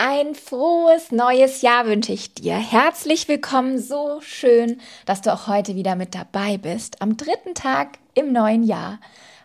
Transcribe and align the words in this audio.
Ein 0.00 0.36
frohes 0.36 1.10
neues 1.10 1.60
Jahr 1.60 1.84
wünsche 1.86 2.12
ich 2.12 2.32
dir. 2.32 2.54
Herzlich 2.54 3.26
willkommen. 3.26 3.80
So 3.80 4.20
schön, 4.20 4.80
dass 5.06 5.22
du 5.22 5.34
auch 5.34 5.48
heute 5.48 5.74
wieder 5.74 5.96
mit 5.96 6.14
dabei 6.14 6.56
bist. 6.56 7.02
Am 7.02 7.16
dritten 7.16 7.56
Tag 7.56 7.98
im 8.14 8.32
neuen 8.32 8.62
Jahr. 8.62 9.00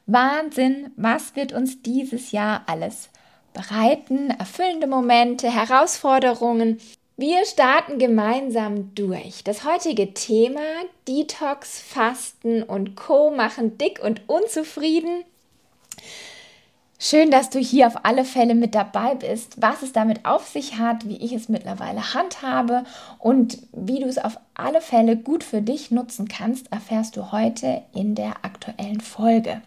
Wahnsinn, 0.05 0.91
was 0.95 1.35
wird 1.35 1.53
uns 1.53 1.81
dieses 1.81 2.31
Jahr 2.31 2.65
alles 2.67 3.09
bereiten? 3.55 4.29
Erfüllende 4.29 4.85
Momente, 4.85 5.51
Herausforderungen, 5.51 6.79
wir 7.17 7.43
starten 7.47 7.97
gemeinsam 7.97 8.93
durch. 8.93 9.43
Das 9.43 9.63
heutige 9.63 10.13
Thema 10.13 10.61
Detox, 11.07 11.79
Fasten 11.81 12.61
und 12.61 12.95
Co 12.95 13.31
machen 13.31 13.79
dick 13.79 13.99
und 14.03 14.29
unzufrieden. 14.29 15.23
Schön, 17.05 17.31
dass 17.31 17.49
du 17.49 17.59
hier 17.59 17.87
auf 17.87 18.05
alle 18.05 18.23
Fälle 18.23 18.55
mit 18.55 18.73
dabei 18.73 19.15
bist, 19.15 19.61
was 19.61 19.81
es 19.81 19.91
damit 19.91 20.23
auf 20.23 20.47
sich 20.47 20.77
hat, 20.77 21.05
wie 21.05 21.17
ich 21.17 21.33
es 21.33 21.49
mittlerweile 21.49 22.13
handhabe 22.13 22.85
und 23.19 23.57
wie 23.73 23.99
du 23.99 24.05
es 24.05 24.17
auf 24.17 24.39
alle 24.53 24.79
Fälle 24.79 25.17
gut 25.17 25.43
für 25.43 25.61
dich 25.61 25.91
nutzen 25.91 26.29
kannst, 26.29 26.71
erfährst 26.71 27.17
du 27.17 27.33
heute 27.33 27.81
in 27.93 28.15
der 28.15 28.45
aktuellen 28.45 29.01
Folge. 29.01 29.61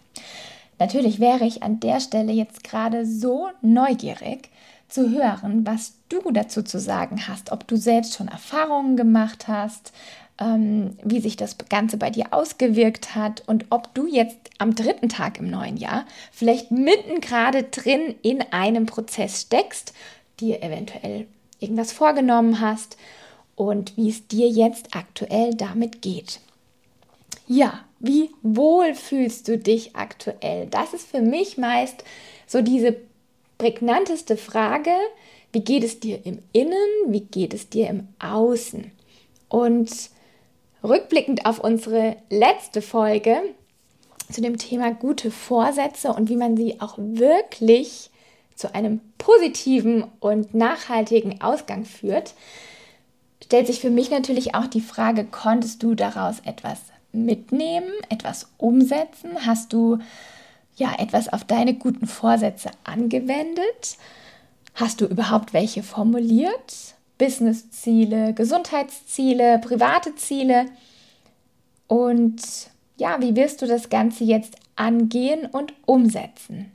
Natürlich 0.78 1.20
wäre 1.20 1.45
ich 1.45 1.62
an 1.62 1.78
der 1.78 2.01
Stelle 2.01 2.33
jetzt 2.33 2.65
gerade 2.65 3.05
so 3.05 3.50
neugierig, 3.61 4.48
zu 4.89 5.11
hören, 5.11 5.67
was 5.67 5.93
du 6.09 6.31
dazu 6.31 6.62
zu 6.62 6.78
sagen 6.78 7.28
hast, 7.28 7.53
ob 7.53 7.67
du 7.69 7.77
selbst 7.77 8.15
schon 8.15 8.28
Erfahrungen 8.28 8.97
gemacht 8.97 9.47
hast, 9.47 9.93
ähm, 10.39 10.97
wie 11.03 11.20
sich 11.20 11.37
das 11.37 11.56
Ganze 11.69 11.97
bei 11.97 12.11
dir 12.11 12.27
ausgewirkt 12.33 13.15
hat 13.15 13.42
und 13.47 13.67
ob 13.70 13.95
du 13.95 14.06
jetzt 14.06 14.39
am 14.59 14.75
dritten 14.75 15.09
Tag 15.09 15.39
im 15.39 15.51
neuen 15.51 15.77
Jahr 15.77 16.05
vielleicht 16.33 16.70
mitten 16.70 17.20
gerade 17.20 17.65
drin 17.65 18.15
in 18.23 18.43
einem 18.53 18.87
Prozess 18.87 19.43
steckst, 19.43 19.93
dir 20.41 20.62
eventuell 20.62 21.27
irgendwas 21.59 21.93
vorgenommen 21.93 22.61
hast 22.61 22.97
und 23.55 23.97
wie 23.97 24.11
es 24.11 24.27
dir 24.27 24.48
jetzt 24.48 24.95
aktuell 24.95 25.55
damit 25.55 26.03
geht. 26.03 26.41
Ja, 27.47 27.84
wie 27.98 28.31
wohl 28.43 28.95
fühlst 28.95 29.48
du 29.48 29.56
dich 29.56 29.97
aktuell? 29.97 30.67
Das 30.67 30.93
ist 30.93 31.09
für 31.09 31.23
mich 31.23 31.56
meist 31.56 32.05
so 32.47 32.61
diese 32.61 32.97
prägnanteste 33.56 34.37
Frage, 34.37 34.91
wie 35.53 35.61
geht 35.61 35.84
es 35.84 36.00
dir 36.00 36.21
im 36.27 36.41
Innen, 36.53 36.77
wie 37.06 37.21
geht 37.21 37.55
es 37.55 37.71
dir 37.71 37.89
im 37.89 38.09
Außen? 38.19 38.91
Und 39.48 40.11
rückblickend 40.82 41.46
auf 41.46 41.58
unsere 41.58 42.16
letzte 42.30 42.82
Folge 42.82 43.36
zu 44.30 44.41
dem 44.41 44.58
Thema 44.58 44.92
gute 44.92 45.30
Vorsätze 45.30 46.12
und 46.12 46.28
wie 46.28 46.36
man 46.36 46.56
sie 46.56 46.80
auch 46.80 46.94
wirklich 46.98 48.10
zu 48.55 48.74
einem 48.74 49.00
positiven 49.19 50.04
und 50.20 50.54
nachhaltigen 50.54 51.41
Ausgang 51.41 51.84
führt, 51.84 52.34
stellt 53.44 53.66
sich 53.66 53.80
für 53.80 53.91
mich 53.91 54.10
natürlich 54.10 54.54
auch 54.54 54.66
die 54.66 54.80
Frage, 54.80 55.24
konntest 55.24 55.82
du 55.82 55.94
daraus 55.94 56.41
etwas 56.44 56.80
mitnehmen, 57.12 57.91
etwas 58.08 58.48
umsetzen? 58.58 59.47
Hast 59.47 59.72
du 59.72 59.98
ja 60.76 60.94
etwas 60.98 61.32
auf 61.32 61.44
deine 61.44 61.75
guten 61.75 62.06
Vorsätze 62.06 62.70
angewendet? 62.84 63.98
Hast 64.75 65.00
du 65.00 65.06
überhaupt 65.06 65.53
welche 65.53 65.82
formuliert? 65.82 66.96
Businessziele, 67.19 68.34
Gesundheitsziele, 68.34 69.59
private 69.59 70.15
Ziele? 70.16 70.66
Und 71.87 72.43
ja, 72.97 73.21
wie 73.21 73.37
wirst 73.37 73.62
du 73.62 73.66
das 73.66 73.88
Ganze 73.88 74.25
jetzt 74.25 74.56
angehen 74.75 75.47
und 75.47 75.72
umsetzen? 75.87 76.72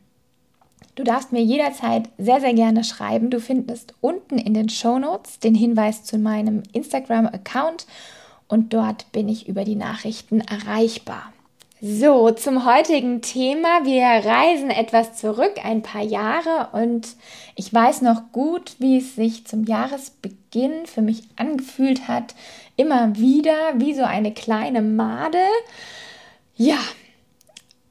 Du 0.96 1.03
darfst 1.03 1.31
mir 1.31 1.41
jederzeit 1.41 2.09
sehr, 2.18 2.41
sehr 2.41 2.53
gerne 2.53 2.84
schreiben. 2.84 3.29
Du 3.29 3.40
findest 3.40 3.94
unten 4.02 4.38
in 4.38 4.53
den 4.53 4.69
Show 4.69 5.00
Notes 5.00 5.40
den 5.40 5.56
Hinweis 5.56 6.03
zu 6.03 6.18
meinem 6.18 6.63
Instagram-Account 6.73 7.88
und 8.47 8.73
dort 8.73 9.12
bin 9.12 9.29
ich 9.29 9.47
über 9.47 9.63
die 9.63 9.75
Nachrichten 9.75 10.41
erreichbar. 10.41 11.31
So, 11.84 12.30
zum 12.30 12.68
heutigen 12.68 13.24
Thema. 13.24 13.86
Wir 13.86 14.03
reisen 14.03 14.69
etwas 14.69 15.16
zurück, 15.16 15.53
ein 15.64 15.81
paar 15.81 16.03
Jahre 16.03 16.69
und 16.74 17.08
ich 17.56 17.74
weiß 17.74 18.03
noch 18.03 18.31
gut, 18.31 18.75
wie 18.78 19.00
es 19.00 19.16
sich 19.16 19.47
zum 19.47 19.64
Jahresbeginn 19.64 20.86
für 20.86 21.02
mich 21.02 21.24
angefühlt 21.38 22.08
hat. 22.08 22.36
Immer 22.78 23.18
wieder 23.18 23.80
wie 23.80 23.96
so 23.96 24.03
eine 24.03 24.31
kleine 24.31 24.84
Made. 24.84 25.40
Ja, 26.56 26.78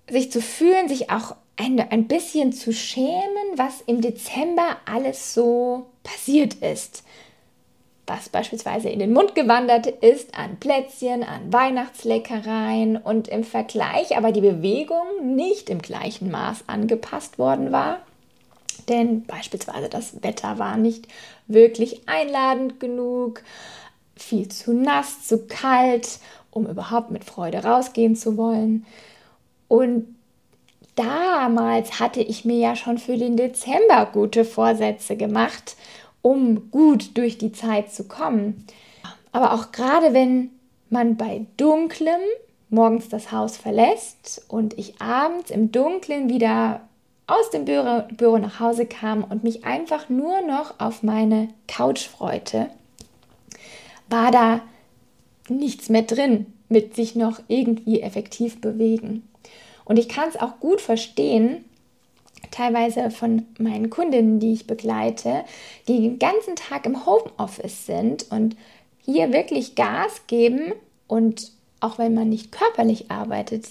sich 0.09 0.31
zu 0.31 0.41
fühlen, 0.41 0.87
sich 0.87 1.11
auch 1.11 1.35
ein, 1.57 1.81
ein 1.81 2.07
bisschen 2.07 2.53
zu 2.53 2.73
schämen, 2.73 3.57
was 3.57 3.81
im 3.81 4.03
Dezember 4.03 4.77
alles 4.85 5.35
so 5.35 5.87
passiert 6.05 6.55
ist 6.55 7.03
was 8.11 8.29
beispielsweise 8.29 8.89
in 8.89 8.99
den 8.99 9.13
Mund 9.13 9.37
gewandert 9.37 9.87
ist, 9.87 10.35
an 10.37 10.59
Plätzchen, 10.59 11.23
an 11.23 11.53
Weihnachtsleckereien 11.53 12.97
und 12.97 13.29
im 13.29 13.45
Vergleich 13.45 14.17
aber 14.17 14.33
die 14.33 14.41
Bewegung 14.41 15.37
nicht 15.37 15.71
im 15.71 15.81
gleichen 15.81 16.29
Maß 16.29 16.65
angepasst 16.67 17.39
worden 17.39 17.71
war. 17.71 18.01
Denn 18.89 19.23
beispielsweise 19.27 19.89
das 19.89 20.25
Wetter 20.25 20.59
war 20.59 20.77
nicht 20.77 21.07
wirklich 21.47 22.09
einladend 22.09 22.81
genug, 22.81 23.43
viel 24.17 24.49
zu 24.49 24.73
nass, 24.73 25.29
zu 25.29 25.47
kalt, 25.47 26.19
um 26.51 26.67
überhaupt 26.67 27.13
mit 27.13 27.23
Freude 27.23 27.63
rausgehen 27.63 28.17
zu 28.17 28.37
wollen. 28.37 28.85
Und 29.69 30.17
damals 30.97 32.01
hatte 32.01 32.23
ich 32.23 32.45
mir 32.45 32.59
ja 32.59 32.75
schon 32.75 32.99
für 32.99 33.17
den 33.17 33.37
Dezember 33.37 34.09
gute 34.13 34.45
Vorsätze 34.45 35.17
gemacht 35.17 35.77
um 36.23 36.71
gut 36.71 37.17
durch 37.17 37.39
die 37.39 37.53
Zeit 37.53 37.93
zu 37.93 38.05
kommen. 38.05 38.67
Aber 39.33 39.53
auch 39.55 39.73
gerade 39.73 40.13
wenn 40.13 40.51
man 40.91 41.17
bei 41.17 41.47
dunklem 41.57 42.21
morgens 42.69 43.09
das 43.09 43.33
Haus 43.33 43.57
verlässt 43.57 44.45
und 44.49 44.79
ich 44.79 45.01
abends 45.01 45.51
im 45.51 45.73
Dunkeln 45.73 46.29
wieder 46.29 46.83
aus 47.27 47.51
dem 47.51 47.65
Büro, 47.65 48.03
Büro 48.17 48.39
nach 48.39 48.61
Hause 48.61 48.87
kam 48.87 49.25
und 49.25 49.45
mich 49.45 49.65
einfach 49.65 50.09
nur 50.09 50.41
noch 50.43 50.79
auf 50.79 51.03
meine 51.03 51.49
Couch 51.69 52.07
freute, 52.07 52.69
war 54.09 54.31
da 54.31 54.63
nichts 55.49 55.89
mehr 55.89 56.03
drin 56.03 56.47
mit 56.69 56.95
sich 56.95 57.15
noch 57.15 57.41
irgendwie 57.49 58.01
effektiv 58.01 58.61
bewegen. 58.61 59.29
Und 59.85 59.99
ich 59.99 60.09
kann 60.09 60.29
es 60.29 60.41
auch 60.41 60.61
gut 60.61 60.81
verstehen, 60.81 61.65
teilweise 62.51 63.11
von 63.11 63.47
meinen 63.59 63.91
Kundinnen, 63.91 64.41
die 64.41 64.53
ich 64.53 64.67
begleite, 64.67 65.45
die 65.89 66.01
den 66.01 66.19
ganzen 66.19 66.57
Tag 66.57 66.87
im 66.87 67.07
Homeoffice 67.07 67.87
sind 67.87 68.31
und 68.31 68.57
hier 68.99 69.33
wirklich 69.33 69.75
Gas 69.75 70.23
geben 70.27 70.73
und 71.07 71.53
auch 71.81 71.99
wenn 71.99 72.15
man 72.15 72.29
nicht 72.29 72.53
körperlich 72.53 73.11
arbeitet, 73.11 73.67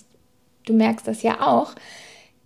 du 0.65 0.73
merkst 0.73 1.07
das 1.07 1.21
ja 1.21 1.47
auch, 1.47 1.73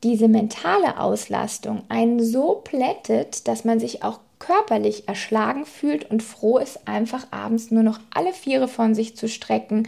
diese 0.04 0.28
mentale 0.28 1.00
Auslastung 1.00 1.84
einen 1.88 2.22
so 2.24 2.62
plättet, 2.64 3.48
dass 3.48 3.64
man 3.64 3.80
sich 3.80 4.04
auch 4.04 4.20
körperlich 4.40 5.08
erschlagen 5.08 5.66
fühlt 5.66 6.10
und 6.12 6.22
froh 6.22 6.58
ist, 6.58 6.88
einfach 6.88 7.28
abends 7.32 7.72
nur 7.72 7.84
noch 7.84 8.00
alle 8.14 8.34
Viere 8.34 8.68
von 8.68 8.94
sich 8.94 9.16
zu 9.16 9.30
strecken, 9.30 9.88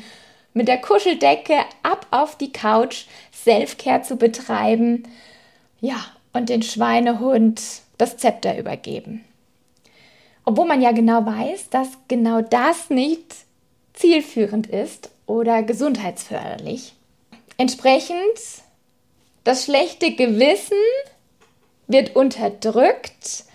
mit 0.53 0.69
der 0.69 0.79
Kuscheldecke 0.79 1.57
ab 1.83 2.07
auf 2.11 2.37
die 2.37 2.53
Couch, 2.53 3.05
Selfcare 3.33 4.03
zu 4.03 4.15
betreiben. 4.15 5.03
Ja, 5.81 5.97
und 6.35 6.49
den 6.49 6.61
Schweinehund 6.61 7.61
das 7.97 8.17
Zepter 8.17 8.57
übergeben. 8.57 9.23
Obwohl 10.43 10.67
man 10.67 10.81
ja 10.81 10.91
genau 10.91 11.25
weiß, 11.25 11.69
dass 11.69 11.87
genau 12.09 12.41
das 12.41 12.89
nicht 12.89 13.35
zielführend 13.93 14.67
ist 14.67 15.09
oder 15.25 15.63
gesundheitsförderlich. 15.63 16.93
Entsprechend, 17.57 18.37
das 19.45 19.63
schlechte 19.63 20.11
Gewissen 20.11 20.77
wird 21.87 22.15
unterdrückt 22.17 23.45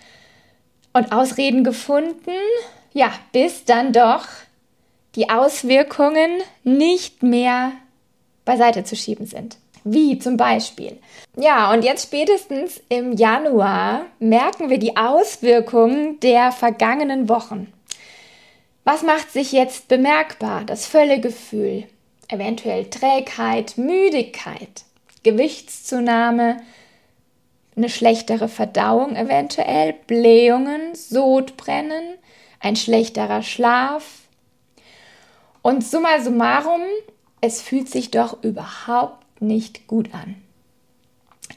und 0.94 1.12
Ausreden 1.12 1.64
gefunden, 1.64 2.32
ja, 2.94 3.12
bis 3.32 3.64
dann 3.66 3.92
doch 3.92 4.26
die 5.16 5.28
Auswirkungen 5.28 6.30
nicht 6.64 7.22
mehr 7.22 7.72
beiseite 8.44 8.84
zu 8.84 8.96
schieben 8.96 9.26
sind. 9.26 9.58
Wie 9.84 10.18
zum 10.18 10.36
Beispiel. 10.36 10.98
Ja, 11.36 11.72
und 11.72 11.82
jetzt 11.82 12.04
spätestens 12.04 12.82
im 12.88 13.12
Januar 13.12 14.06
merken 14.18 14.68
wir 14.68 14.78
die 14.78 14.96
Auswirkungen 14.96 16.20
der 16.20 16.52
vergangenen 16.52 17.28
Wochen. 17.28 17.72
Was 18.84 19.02
macht 19.02 19.30
sich 19.30 19.52
jetzt 19.52 19.88
bemerkbar? 19.88 20.64
Das 20.64 20.86
Völlegefühl, 20.86 21.84
eventuell 22.28 22.90
Trägheit, 22.90 23.78
Müdigkeit, 23.78 24.84
Gewichtszunahme, 25.22 26.58
eine 27.76 27.88
schlechtere 27.88 28.48
Verdauung 28.48 29.16
eventuell, 29.16 29.94
Blähungen, 30.06 30.94
Sodbrennen, 30.94 32.18
ein 32.58 32.76
schlechterer 32.76 33.42
Schlaf. 33.42 34.04
Und 35.62 35.84
summa 35.84 36.20
summarum, 36.20 36.82
es 37.40 37.62
fühlt 37.62 37.88
sich 37.88 38.10
doch 38.10 38.42
überhaupt 38.42 39.19
nicht 39.40 39.86
gut 39.86 40.14
an. 40.14 40.36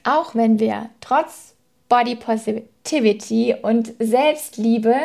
Auch 0.03 0.35
wenn 0.35 0.59
wir 0.59 0.89
trotz 1.01 1.53
Body 1.89 2.15
Positivity 2.15 3.55
und 3.61 3.93
Selbstliebe 3.99 4.95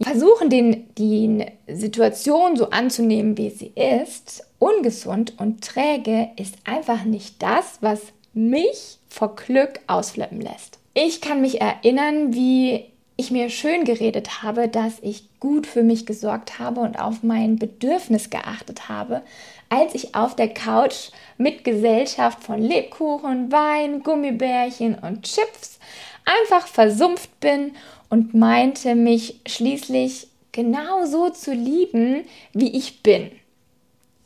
versuchen, 0.00 0.48
den, 0.48 0.86
die 0.96 1.44
Situation 1.68 2.56
so 2.56 2.70
anzunehmen, 2.70 3.36
wie 3.36 3.50
sie 3.50 3.72
ist, 3.74 4.46
ungesund 4.58 5.34
und 5.38 5.62
träge, 5.62 6.30
ist 6.36 6.54
einfach 6.64 7.04
nicht 7.04 7.42
das, 7.42 7.78
was 7.80 8.00
mich 8.32 8.98
vor 9.08 9.36
Glück 9.36 9.80
ausflippen 9.86 10.40
lässt. 10.40 10.78
Ich 10.94 11.20
kann 11.20 11.40
mich 11.40 11.60
erinnern, 11.60 12.32
wie 12.32 12.86
ich 13.16 13.30
mir 13.30 13.50
schön 13.50 13.84
geredet 13.84 14.42
habe, 14.42 14.66
dass 14.66 14.98
ich 15.02 15.24
gut 15.40 15.66
für 15.66 15.82
mich 15.82 16.06
gesorgt 16.06 16.58
habe 16.58 16.80
und 16.80 16.98
auf 16.98 17.22
mein 17.22 17.56
Bedürfnis 17.56 18.30
geachtet 18.30 18.88
habe, 18.88 19.22
als 19.68 19.94
ich 19.94 20.14
auf 20.14 20.34
der 20.34 20.48
Couch 20.48 21.10
mit 21.40 21.64
Gesellschaft 21.64 22.44
von 22.44 22.60
Lebkuchen, 22.60 23.50
Wein, 23.50 24.02
Gummibärchen 24.02 24.94
und 24.94 25.22
Chips 25.22 25.78
einfach 26.26 26.66
versumpft 26.66 27.40
bin 27.40 27.72
und 28.10 28.34
meinte, 28.34 28.94
mich 28.94 29.40
schließlich 29.46 30.28
genau 30.52 31.06
so 31.06 31.30
zu 31.30 31.52
lieben, 31.54 32.24
wie 32.52 32.76
ich 32.76 33.02
bin. 33.02 33.30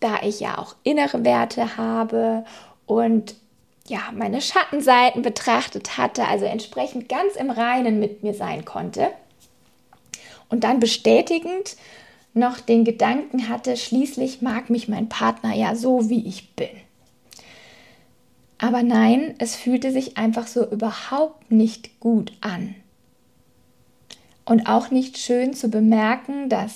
Da 0.00 0.22
ich 0.22 0.40
ja 0.40 0.58
auch 0.58 0.74
innere 0.82 1.24
Werte 1.24 1.76
habe 1.76 2.44
und 2.86 3.36
ja, 3.86 4.00
meine 4.12 4.40
Schattenseiten 4.40 5.22
betrachtet 5.22 5.96
hatte, 5.96 6.26
also 6.26 6.46
entsprechend 6.46 7.08
ganz 7.08 7.36
im 7.36 7.50
Reinen 7.50 8.00
mit 8.00 8.24
mir 8.24 8.34
sein 8.34 8.64
konnte. 8.64 9.10
Und 10.48 10.64
dann 10.64 10.80
bestätigend 10.80 11.76
noch 12.32 12.58
den 12.58 12.84
Gedanken 12.84 13.48
hatte, 13.48 13.76
schließlich 13.76 14.42
mag 14.42 14.68
mich 14.68 14.88
mein 14.88 15.08
Partner 15.08 15.54
ja 15.54 15.76
so, 15.76 16.10
wie 16.10 16.26
ich 16.26 16.56
bin. 16.56 16.83
Aber 18.64 18.82
nein, 18.82 19.34
es 19.36 19.56
fühlte 19.56 19.92
sich 19.92 20.16
einfach 20.16 20.46
so 20.46 20.66
überhaupt 20.66 21.52
nicht 21.52 22.00
gut 22.00 22.32
an. 22.40 22.74
Und 24.46 24.70
auch 24.70 24.90
nicht 24.90 25.18
schön 25.18 25.52
zu 25.52 25.68
bemerken, 25.68 26.48
dass 26.48 26.72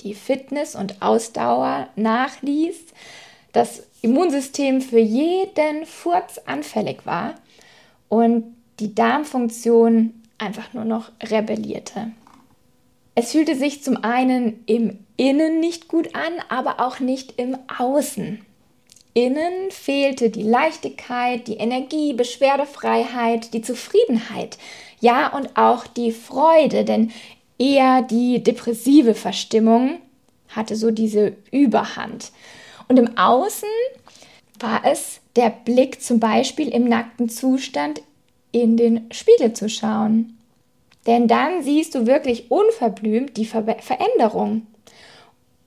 die 0.00 0.12
Fitness 0.12 0.76
und 0.76 1.00
Ausdauer 1.00 1.88
nachließ, 1.96 2.76
das 3.54 3.84
Immunsystem 4.02 4.82
für 4.82 4.98
jeden 4.98 5.86
Furz 5.86 6.42
anfällig 6.44 7.06
war 7.06 7.36
und 8.10 8.44
die 8.78 8.94
Darmfunktion 8.94 10.12
einfach 10.36 10.74
nur 10.74 10.84
noch 10.84 11.10
rebellierte. 11.22 12.10
Es 13.14 13.32
fühlte 13.32 13.54
sich 13.54 13.82
zum 13.82 14.04
einen 14.04 14.62
im 14.66 14.98
Innen 15.16 15.60
nicht 15.60 15.88
gut 15.88 16.14
an, 16.14 16.34
aber 16.50 16.86
auch 16.86 17.00
nicht 17.00 17.38
im 17.38 17.56
Außen. 17.78 18.44
Innen 19.14 19.70
fehlte 19.70 20.28
die 20.28 20.42
Leichtigkeit, 20.42 21.46
die 21.46 21.54
Energie, 21.56 22.12
Beschwerdefreiheit, 22.14 23.54
die 23.54 23.62
Zufriedenheit, 23.62 24.58
ja 25.00 25.28
und 25.28 25.56
auch 25.56 25.86
die 25.86 26.10
Freude, 26.10 26.84
denn 26.84 27.12
eher 27.56 28.02
die 28.02 28.42
depressive 28.42 29.14
Verstimmung 29.14 29.98
hatte 30.48 30.74
so 30.74 30.90
diese 30.90 31.36
Überhand. 31.52 32.32
Und 32.88 32.98
im 32.98 33.16
Außen 33.16 33.68
war 34.58 34.82
es 34.84 35.20
der 35.36 35.50
Blick 35.50 36.02
zum 36.02 36.18
Beispiel 36.18 36.68
im 36.68 36.88
nackten 36.88 37.28
Zustand 37.28 38.02
in 38.50 38.76
den 38.76 39.12
Spiegel 39.12 39.52
zu 39.52 39.68
schauen. 39.68 40.38
Denn 41.06 41.28
dann 41.28 41.62
siehst 41.62 41.94
du 41.94 42.06
wirklich 42.06 42.50
unverblümt 42.50 43.36
die 43.36 43.44
Ver 43.44 43.64
Veränderung. 43.80 44.66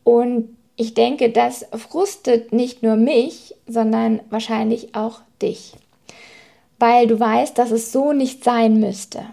Und 0.03 0.56
ich 0.77 0.93
denke, 0.93 1.31
das 1.31 1.65
frustet 1.73 2.53
nicht 2.53 2.83
nur 2.83 2.95
mich, 2.95 3.55
sondern 3.67 4.21
wahrscheinlich 4.29 4.95
auch 4.95 5.21
dich. 5.41 5.73
Weil 6.77 7.07
du 7.07 7.19
weißt, 7.19 7.57
dass 7.57 7.71
es 7.71 7.91
so 7.91 8.13
nicht 8.13 8.43
sein 8.43 8.79
müsste. 8.79 9.25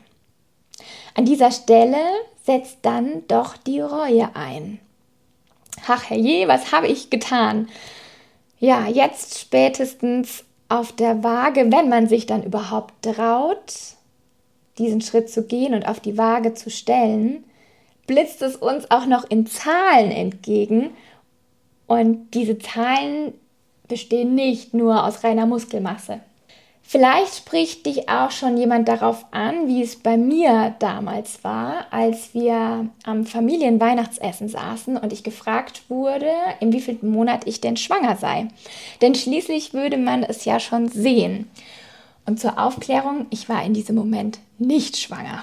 An 1.15 1.27
dieser 1.27 1.53
Stelle 1.53 2.03
setzt 2.43 2.79
dann 2.83 3.23
doch 3.29 3.59
die 3.59 3.81
Reue 3.81 4.31
ein. 4.35 4.81
Ach 5.87 6.09
herrje, 6.09 6.49
was 6.49 6.73
habe 6.73 6.89
ich 6.89 7.11
getan? 7.11 7.69
Ja, 8.59 8.89
jetzt 8.89 9.39
spätestens 9.39 10.45
auf 10.71 10.93
der 10.93 11.23
Waage, 11.23 11.71
wenn 11.71 11.91
man 11.91 12.09
sich 12.09 12.25
dann 12.25 12.43
überhaupt 12.43 12.95
traut, 13.03 13.75
diesen 14.79 15.03
Schritt 15.03 15.29
zu 15.29 15.45
gehen 15.45 15.75
und 15.75 15.87
auf 15.87 16.01
die 16.01 16.17
Waage 16.17 16.55
zu 16.55 16.71
stellen, 16.71 17.45
blitzt 18.07 18.41
es 18.41 18.57
uns 18.57 18.91
auch 18.91 19.05
noch 19.05 19.29
in 19.29 19.47
Zahlen 19.47 20.11
entgegen. 20.11 20.91
Und 21.87 22.33
diese 22.35 22.59
Zahlen 22.59 23.35
bestehen 23.89 24.35
nicht 24.35 24.75
nur 24.75 25.05
aus 25.05 25.25
reiner 25.25 25.47
Muskelmasse. 25.47 26.21
Vielleicht 26.87 27.37
spricht 27.37 27.87
dich 27.87 28.11
auch 28.11 28.31
schon 28.31 28.59
jemand 28.59 28.89
darauf 28.89 29.25
an, 29.31 29.67
wie 29.69 29.83
es 29.83 29.97
bei 29.97 30.19
mir 30.19 30.75
damals 30.79 31.43
war, 31.43 31.87
als 31.91 32.35
wir 32.35 32.91
am 33.05 33.25
Familienweihnachtsessen 33.25 34.49
saßen 34.49 34.99
und 34.99 35.13
ich 35.13 35.25
gefragt 35.25 35.85
wurde, 35.89 36.31
in 36.61 36.75
wievielten 36.75 37.11
Monat 37.11 37.47
ich 37.47 37.63
denn 37.63 37.79
schwanger 37.79 38.17
sei. 38.17 38.49
Denn 39.01 39.15
schließlich 39.15 39.73
würde 39.73 39.97
man 39.97 40.23
es 40.23 40.45
ja 40.45 40.61
schon 40.61 40.89
sehen. 40.89 41.51
Und 42.27 42.39
zur 42.39 42.59
Aufklärung, 42.59 43.27
ich 43.31 43.49
war 43.49 43.65
in 43.65 43.73
diesem 43.73 43.97
Moment 43.97 44.39
nicht 44.59 44.99
schwanger. 44.99 45.43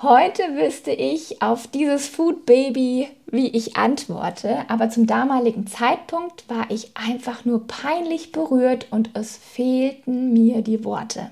Heute 0.00 0.42
wüsste 0.54 0.92
ich 0.92 1.42
auf 1.42 1.66
dieses 1.66 2.06
Food 2.06 2.46
Baby, 2.46 3.08
wie 3.30 3.48
ich 3.48 3.76
antworte, 3.76 4.64
aber 4.68 4.90
zum 4.90 5.06
damaligen 5.06 5.66
Zeitpunkt 5.66 6.48
war 6.48 6.70
ich 6.70 6.92
einfach 6.94 7.44
nur 7.44 7.66
peinlich 7.66 8.32
berührt 8.32 8.86
und 8.90 9.10
es 9.14 9.36
fehlten 9.36 10.32
mir 10.32 10.62
die 10.62 10.84
Worte. 10.84 11.30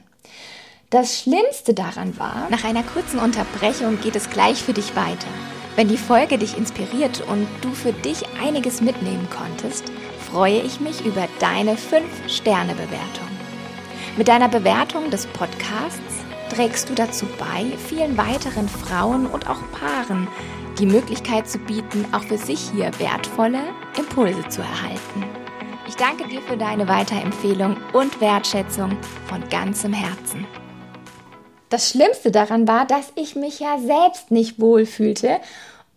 Das 0.90 1.20
Schlimmste 1.20 1.74
daran 1.74 2.18
war, 2.18 2.48
nach 2.50 2.64
einer 2.64 2.82
kurzen 2.82 3.18
Unterbrechung 3.18 4.00
geht 4.00 4.14
es 4.14 4.30
gleich 4.30 4.62
für 4.62 4.72
dich 4.72 4.94
weiter. 4.94 5.26
Wenn 5.74 5.88
die 5.88 5.96
Folge 5.96 6.38
dich 6.38 6.56
inspiriert 6.56 7.22
und 7.28 7.46
du 7.60 7.70
für 7.72 7.92
dich 7.92 8.22
einiges 8.42 8.80
mitnehmen 8.80 9.28
konntest, 9.30 9.84
freue 10.30 10.60
ich 10.60 10.80
mich 10.80 11.04
über 11.04 11.28
deine 11.38 11.72
5-Sterne-Bewertung. 11.72 13.26
Mit 14.16 14.28
deiner 14.28 14.48
Bewertung 14.48 15.10
des 15.10 15.26
Podcasts 15.26 16.24
trägst 16.54 16.88
du 16.88 16.94
dazu 16.94 17.26
bei, 17.38 17.66
vielen 17.88 18.16
weiteren 18.16 18.68
Frauen 18.68 19.26
und 19.26 19.48
auch 19.50 19.60
Paaren 19.72 20.28
die 20.78 20.86
Möglichkeit 20.86 21.48
zu 21.48 21.58
bieten, 21.58 22.04
auch 22.12 22.22
für 22.22 22.38
sich 22.38 22.70
hier 22.70 22.90
wertvolle 22.98 23.60
Impulse 23.96 24.46
zu 24.48 24.60
erhalten. 24.60 25.24
Ich 25.88 25.96
danke 25.96 26.28
dir 26.28 26.40
für 26.42 26.56
deine 26.56 26.88
Weiterempfehlung 26.88 27.76
und 27.92 28.20
Wertschätzung 28.20 28.96
von 29.26 29.48
ganzem 29.48 29.92
Herzen. 29.92 30.46
Das 31.68 31.90
Schlimmste 31.90 32.30
daran 32.30 32.68
war, 32.68 32.86
dass 32.86 33.12
ich 33.16 33.36
mich 33.36 33.60
ja 33.60 33.78
selbst 33.78 34.30
nicht 34.30 34.60
wohlfühlte 34.60 35.40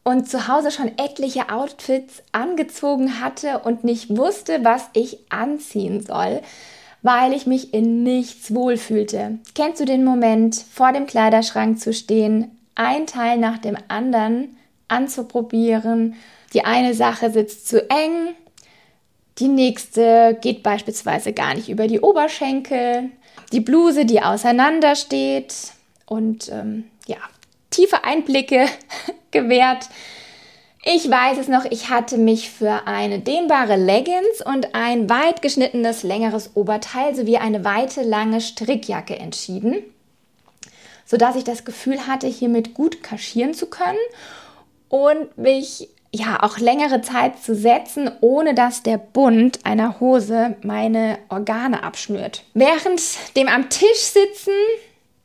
und 0.03 0.29
zu 0.29 0.48
Hause 0.48 0.71
schon 0.71 0.98
etliche 0.98 1.50
Outfits 1.50 2.24
angezogen 2.31 3.19
hatte 3.21 3.59
und 3.59 3.83
nicht 3.83 4.15
wusste, 4.15 4.63
was 4.63 4.89
ich 4.93 5.19
anziehen 5.29 6.01
soll 6.01 6.41
weil 7.01 7.33
ich 7.33 7.48
mich 7.48 7.74
in 7.74 8.03
nichts 8.03 8.53
wohlfühlte. 8.53 9.39
Kennst 9.55 9.79
du 9.79 9.86
den 9.86 10.03
Moment, 10.03 10.55
vor 10.55 10.91
dem 10.91 11.07
Kleiderschrank 11.07 11.79
zu 11.79 11.93
stehen, 11.93 12.51
ein 12.75 13.07
Teil 13.07 13.38
nach 13.38 13.57
dem 13.57 13.77
anderen 13.88 14.57
anzuprobieren? 14.89 16.15
Die 16.53 16.65
eine 16.65 16.93
Sache 16.93 17.31
sitzt 17.31 17.67
zu 17.67 17.89
eng, 17.89 18.36
die 19.38 19.48
nächste 19.48 20.38
geht 20.41 20.63
beispielsweise 20.63 21.31
gar 21.31 21.53
nicht 21.53 21.69
über 21.69 21.88
die 21.88 22.01
Oberschenkel, 22.01 23.10
die 23.53 23.62
Bluse, 23.62 24.05
die 24.05 24.22
auseinander 24.22 24.96
steht 24.96 25.53
und 26.05 26.50
ähm, 26.50 26.86
ja, 27.08 27.17
tiefe 27.69 28.03
Einblicke 28.03 28.65
gewährt 29.31 29.88
ich 30.84 31.10
weiß 31.10 31.38
es 31.38 31.50
noch, 31.50 31.65
ich 31.65 31.89
hatte 31.89 32.17
mich 32.17 32.50
für 32.50 32.88
eine 32.88 33.19
dehnbare 33.19 33.75
Leggings 33.75 34.41
und 34.46 34.74
ein 34.75 35.10
weit 35.10 35.41
geschnittenes, 35.41 36.03
längeres 36.03 36.51
Oberteil 36.55 37.15
sowie 37.15 37.38
eine 37.38 37.65
weite, 37.65 38.01
lange 38.01 38.39
Strickjacke 38.39 39.17
entschieden, 39.17 39.84
sodass 41.05 41.36
ich 41.36 41.43
das 41.43 41.65
Gefühl 41.65 42.08
hatte, 42.08 42.27
hiermit 42.27 42.74
gut 42.74 43.03
kaschieren 43.03 43.53
zu 43.53 43.65
können 43.65 43.98
und 44.89 45.38
mich 45.38 45.89
ja 46.12 46.41
auch 46.41 46.58
längere 46.58 47.01
Zeit 47.01 47.39
zu 47.39 47.55
setzen, 47.55 48.10
ohne 48.22 48.53
dass 48.53 48.84
der 48.84 48.98
Bund 48.98 49.60
einer 49.63 50.00
Hose 50.00 50.55
meine 50.63 51.19
Organe 51.29 51.84
abschnürt. 51.84 52.43
Während 52.53 53.01
dem 53.36 53.48
am 53.48 53.69
Tisch 53.69 54.00
sitzen 54.00 54.53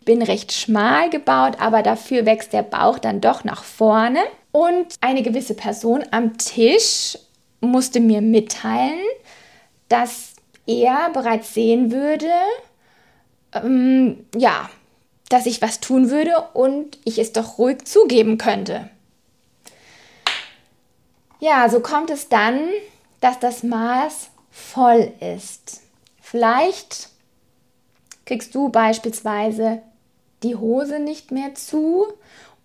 bin 0.05 0.23
recht 0.23 0.53
schmal 0.53 1.09
gebaut, 1.09 1.55
aber 1.59 1.83
dafür 1.83 2.27
wächst 2.27 2.53
der 2.53 2.63
Bauch 2.63 2.99
dann 2.99 3.23
doch 3.23 3.45
nach 3.45 3.65
vorne 3.65 4.21
Und 4.53 4.95
eine 5.01 5.23
gewisse 5.23 5.55
Person 5.55 6.05
am 6.11 6.39
Tisch 6.39 7.19
musste 7.61 7.99
mir 7.99 8.21
mitteilen, 8.21 9.01
dass 9.89 10.35
er 10.67 11.11
bereits 11.13 11.55
sehen 11.55 11.91
würde, 11.91 12.31
ähm, 13.53 14.27
ja, 14.37 14.69
dass 15.29 15.47
ich 15.47 15.61
was 15.63 15.81
tun 15.81 16.11
würde 16.11 16.33
und 16.53 16.99
ich 17.05 17.19
es 17.19 17.33
doch 17.33 17.59
ruhig 17.59 17.85
zugeben 17.85 18.39
könnte. 18.39 18.91
Ja, 21.45 21.69
so 21.69 21.81
kommt 21.81 22.09
es 22.09 22.31
dann, 22.31 22.71
dass 23.21 23.39
das 23.39 23.63
Maß 23.65 24.31
voll 24.51 25.13
ist. 25.21 25.83
Vielleicht 26.23 27.11
kriegst 28.25 28.55
du 28.55 28.71
beispielsweise 28.71 29.83
die 30.43 30.57
Hose 30.57 31.01
nicht 31.01 31.33
mehr 31.33 31.55
zu 31.55 32.07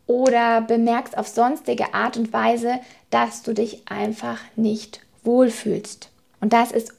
oder 0.07 0.61
bemerkst 0.61 1.17
auf 1.17 1.27
sonstige 1.27 1.93
Art 1.93 2.15
und 2.15 2.31
Weise, 2.31 2.79
dass 3.09 3.43
du 3.43 3.53
dich 3.53 3.81
einfach 3.89 4.39
nicht 4.55 5.01
wohlfühlst. 5.25 6.09
Und 6.39 6.53
das 6.53 6.71
ist 6.71 6.93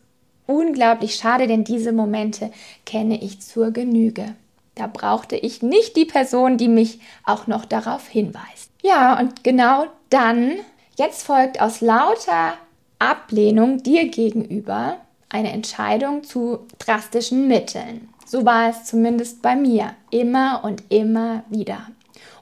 unglaublich 0.46 1.14
schade, 1.14 1.46
denn 1.46 1.64
diese 1.64 1.92
Momente 1.92 2.52
kenne 2.84 3.22
ich 3.22 3.40
zur 3.40 3.70
Genüge. 3.70 4.34
Da 4.75 4.87
brauchte 4.87 5.37
ich 5.37 5.62
nicht 5.62 5.96
die 5.96 6.04
Person, 6.04 6.58
die 6.58 6.68
mich 6.68 7.00
auch 7.25 7.46
noch 7.46 7.64
darauf 7.64 8.06
hinweist. 8.06 8.70
Ja, 8.82 9.18
und 9.18 9.44
genau 9.44 9.87
dann, 10.10 10.58
jetzt 10.97 11.23
folgt 11.23 11.61
aus 11.61 11.80
lauter 11.80 12.54
Ablehnung 12.99 13.82
dir 13.82 14.09
gegenüber 14.09 14.99
eine 15.28 15.52
Entscheidung 15.52 16.25
zu 16.25 16.66
drastischen 16.78 17.49
Mitteln. 17.49 18.09
So 18.26 18.44
war 18.44 18.70
es 18.70 18.85
zumindest 18.85 19.42
bei 19.42 19.56
mir, 19.56 19.94
immer 20.11 20.61
und 20.62 20.85
immer 20.88 21.44
wieder. 21.49 21.88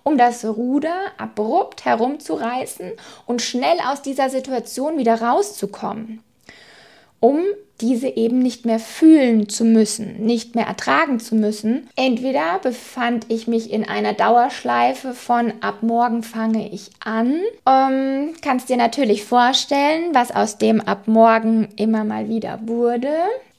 Um 0.03 0.19
das 0.19 0.45
Ruder 0.45 0.97
abrupt 1.17 1.85
herumzureißen 1.85 2.93
und 3.27 3.43
schnell 3.43 3.79
aus 3.87 4.03
dieser 4.03 4.31
Situation 4.31 4.99
wieder 4.99 5.21
rauszukommen. 5.21 6.23
Um 7.21 7.43
diese 7.81 8.09
eben 8.09 8.41
nicht 8.41 8.65
mehr 8.65 8.79
fühlen 8.79 9.49
zu 9.49 9.65
müssen, 9.65 10.25
nicht 10.25 10.55
mehr 10.55 10.67
ertragen 10.67 11.21
zu 11.21 11.35
müssen. 11.35 11.89
Entweder 11.97 12.59
befand 12.59 13.27
ich 13.29 13.47
mich 13.47 13.71
in 13.73 13.89
einer 13.89 14.15
Dauerschleife 14.15 15.15
von 15.15 15.53
ab 15.61 15.83
morgen 15.83 16.23
fange 16.23 16.71
ich 16.71 16.91
an. 17.05 17.41
Ähm, 17.67 18.35
kannst 18.43 18.69
dir 18.69 18.77
natürlich 18.77 19.25
vorstellen, 19.25 20.13
was 20.13 20.31
aus 20.35 20.59
dem 20.59 20.81
ab 20.81 21.07
morgen 21.07 21.69
immer 21.77 22.05
mal 22.05 22.29
wieder 22.29 22.61
wurde. 22.65 23.13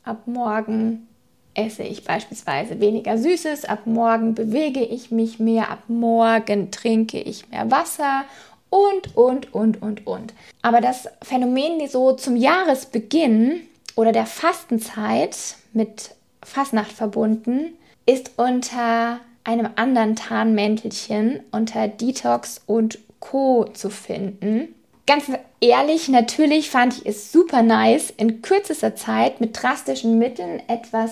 Ab 0.03 0.23
morgen 0.25 1.07
esse 1.53 1.83
ich 1.83 2.03
beispielsweise 2.03 2.79
weniger 2.79 3.17
Süßes, 3.17 3.65
ab 3.65 3.85
morgen 3.85 4.35
bewege 4.35 4.81
ich 4.81 5.11
mich 5.11 5.39
mehr, 5.39 5.69
ab 5.69 5.83
morgen 5.87 6.71
trinke 6.71 7.19
ich 7.19 7.49
mehr 7.49 7.69
Wasser 7.71 8.23
und, 8.69 9.15
und, 9.15 9.53
und, 9.53 9.81
und, 9.81 10.07
und. 10.07 10.33
Aber 10.61 10.79
das 10.79 11.07
Phänomen 11.21 11.87
so 11.87 12.13
zum 12.13 12.35
Jahresbeginn 12.35 13.61
oder 13.99 14.13
der 14.13 14.25
Fastenzeit 14.25 15.35
mit 15.73 16.15
Fastnacht 16.41 16.93
verbunden, 16.93 17.73
ist 18.05 18.31
unter 18.37 19.19
einem 19.43 19.67
anderen 19.75 20.15
Tarnmäntelchen, 20.15 21.41
unter 21.51 21.89
Detox 21.89 22.61
und 22.65 22.99
Co. 23.19 23.65
zu 23.65 23.89
finden. 23.89 24.73
Ganz 25.05 25.25
ehrlich, 25.59 26.07
natürlich 26.07 26.69
fand 26.69 26.99
ich 26.99 27.05
es 27.07 27.33
super 27.33 27.61
nice, 27.61 28.13
in 28.15 28.41
kürzester 28.41 28.95
Zeit 28.95 29.41
mit 29.41 29.61
drastischen 29.61 30.17
Mitteln 30.17 30.61
etwas 30.69 31.11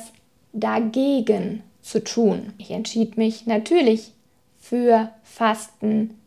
dagegen 0.53 1.63
zu 1.81 2.01
tun. 2.01 2.53
Ich 2.57 2.71
entschied 2.71 3.17
mich 3.17 3.47
natürlich 3.47 4.13
für 4.61 5.11
Fasten, 5.23 6.17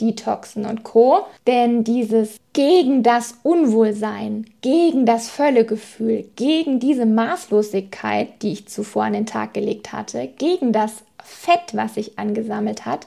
Detoxen 0.00 0.66
und 0.66 0.84
Co. 0.84 1.26
Denn 1.46 1.84
dieses 1.84 2.38
gegen 2.52 3.02
das 3.02 3.34
Unwohlsein, 3.42 4.46
gegen 4.60 5.06
das 5.06 5.28
Völlegefühl, 5.28 6.28
gegen 6.36 6.80
diese 6.80 7.06
Maßlosigkeit, 7.06 8.42
die 8.42 8.52
ich 8.52 8.68
zuvor 8.68 9.04
an 9.04 9.12
den 9.12 9.26
Tag 9.26 9.54
gelegt 9.54 9.92
hatte, 9.92 10.28
gegen 10.38 10.72
das 10.72 11.04
Fett, 11.22 11.74
was 11.74 11.94
sich 11.94 12.18
angesammelt 12.18 12.86
hat, 12.86 13.06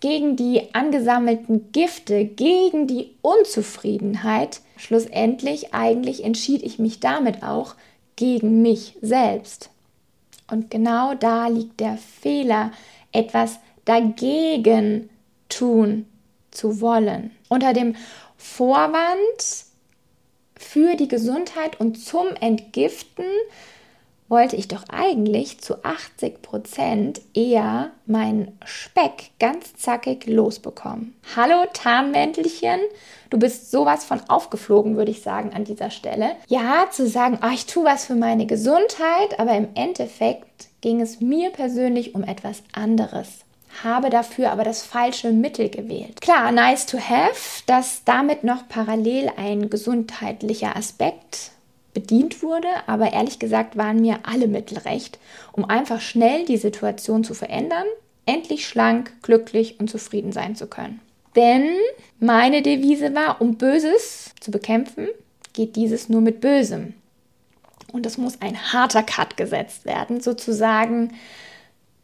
gegen 0.00 0.36
die 0.36 0.74
angesammelten 0.74 1.72
Gifte, 1.72 2.24
gegen 2.24 2.86
die 2.86 3.10
Unzufriedenheit, 3.22 4.60
schlussendlich 4.76 5.72
eigentlich 5.72 6.22
entschied 6.22 6.62
ich 6.62 6.78
mich 6.78 7.00
damit 7.00 7.42
auch 7.42 7.74
gegen 8.16 8.60
mich 8.60 8.96
selbst. 9.00 9.70
Und 10.50 10.70
genau 10.70 11.14
da 11.14 11.48
liegt 11.48 11.80
der 11.80 11.96
Fehler, 11.96 12.70
etwas 13.12 13.58
dagegen 13.86 15.08
tun 15.48 16.06
zu 16.54 16.80
wollen. 16.80 17.30
Unter 17.48 17.72
dem 17.72 17.96
Vorwand 18.36 19.66
für 20.56 20.96
die 20.96 21.08
Gesundheit 21.08 21.78
und 21.80 21.96
zum 21.96 22.28
Entgiften 22.40 23.26
wollte 24.28 24.56
ich 24.56 24.68
doch 24.68 24.84
eigentlich 24.88 25.60
zu 25.60 25.84
80 25.84 26.40
Prozent 26.40 27.20
eher 27.34 27.90
meinen 28.06 28.58
Speck 28.64 29.30
ganz 29.38 29.76
zackig 29.76 30.26
losbekommen. 30.26 31.14
Hallo 31.36 31.66
Tarnmäntelchen, 31.72 32.80
du 33.30 33.38
bist 33.38 33.70
sowas 33.70 34.04
von 34.04 34.20
aufgeflogen, 34.28 34.96
würde 34.96 35.10
ich 35.10 35.22
sagen, 35.22 35.52
an 35.52 35.64
dieser 35.64 35.90
Stelle. 35.90 36.36
Ja, 36.48 36.86
zu 36.90 37.06
sagen, 37.06 37.38
oh, 37.44 37.52
ich 37.52 37.66
tue 37.66 37.84
was 37.84 38.06
für 38.06 38.14
meine 38.14 38.46
Gesundheit, 38.46 39.38
aber 39.38 39.56
im 39.56 39.68
Endeffekt 39.74 40.68
ging 40.80 41.00
es 41.00 41.20
mir 41.20 41.50
persönlich 41.50 42.14
um 42.14 42.24
etwas 42.24 42.62
anderes 42.72 43.43
habe 43.82 44.10
dafür 44.10 44.52
aber 44.52 44.62
das 44.62 44.82
falsche 44.84 45.32
Mittel 45.32 45.68
gewählt. 45.68 46.20
Klar, 46.20 46.52
nice 46.52 46.86
to 46.86 46.98
have, 46.98 47.62
dass 47.66 48.04
damit 48.04 48.44
noch 48.44 48.68
parallel 48.68 49.32
ein 49.36 49.70
gesundheitlicher 49.70 50.76
Aspekt 50.76 51.50
bedient 51.94 52.42
wurde, 52.42 52.68
aber 52.86 53.12
ehrlich 53.12 53.38
gesagt 53.38 53.76
waren 53.76 54.00
mir 54.00 54.20
alle 54.24 54.48
Mittel 54.48 54.78
recht, 54.78 55.18
um 55.52 55.64
einfach 55.64 56.00
schnell 56.00 56.44
die 56.44 56.56
Situation 56.56 57.24
zu 57.24 57.34
verändern, 57.34 57.86
endlich 58.26 58.66
schlank, 58.66 59.12
glücklich 59.22 59.80
und 59.80 59.88
zufrieden 59.88 60.32
sein 60.32 60.56
zu 60.56 60.66
können. 60.66 61.00
Denn 61.36 61.68
meine 62.20 62.62
Devise 62.62 63.14
war, 63.14 63.40
um 63.40 63.56
Böses 63.56 64.30
zu 64.40 64.50
bekämpfen, 64.50 65.08
geht 65.52 65.76
dieses 65.76 66.08
nur 66.08 66.20
mit 66.20 66.40
Bösem. 66.40 66.94
Und 67.92 68.06
es 68.06 68.18
muss 68.18 68.40
ein 68.40 68.72
harter 68.72 69.02
Cut 69.02 69.36
gesetzt 69.36 69.84
werden, 69.84 70.20
sozusagen, 70.20 71.14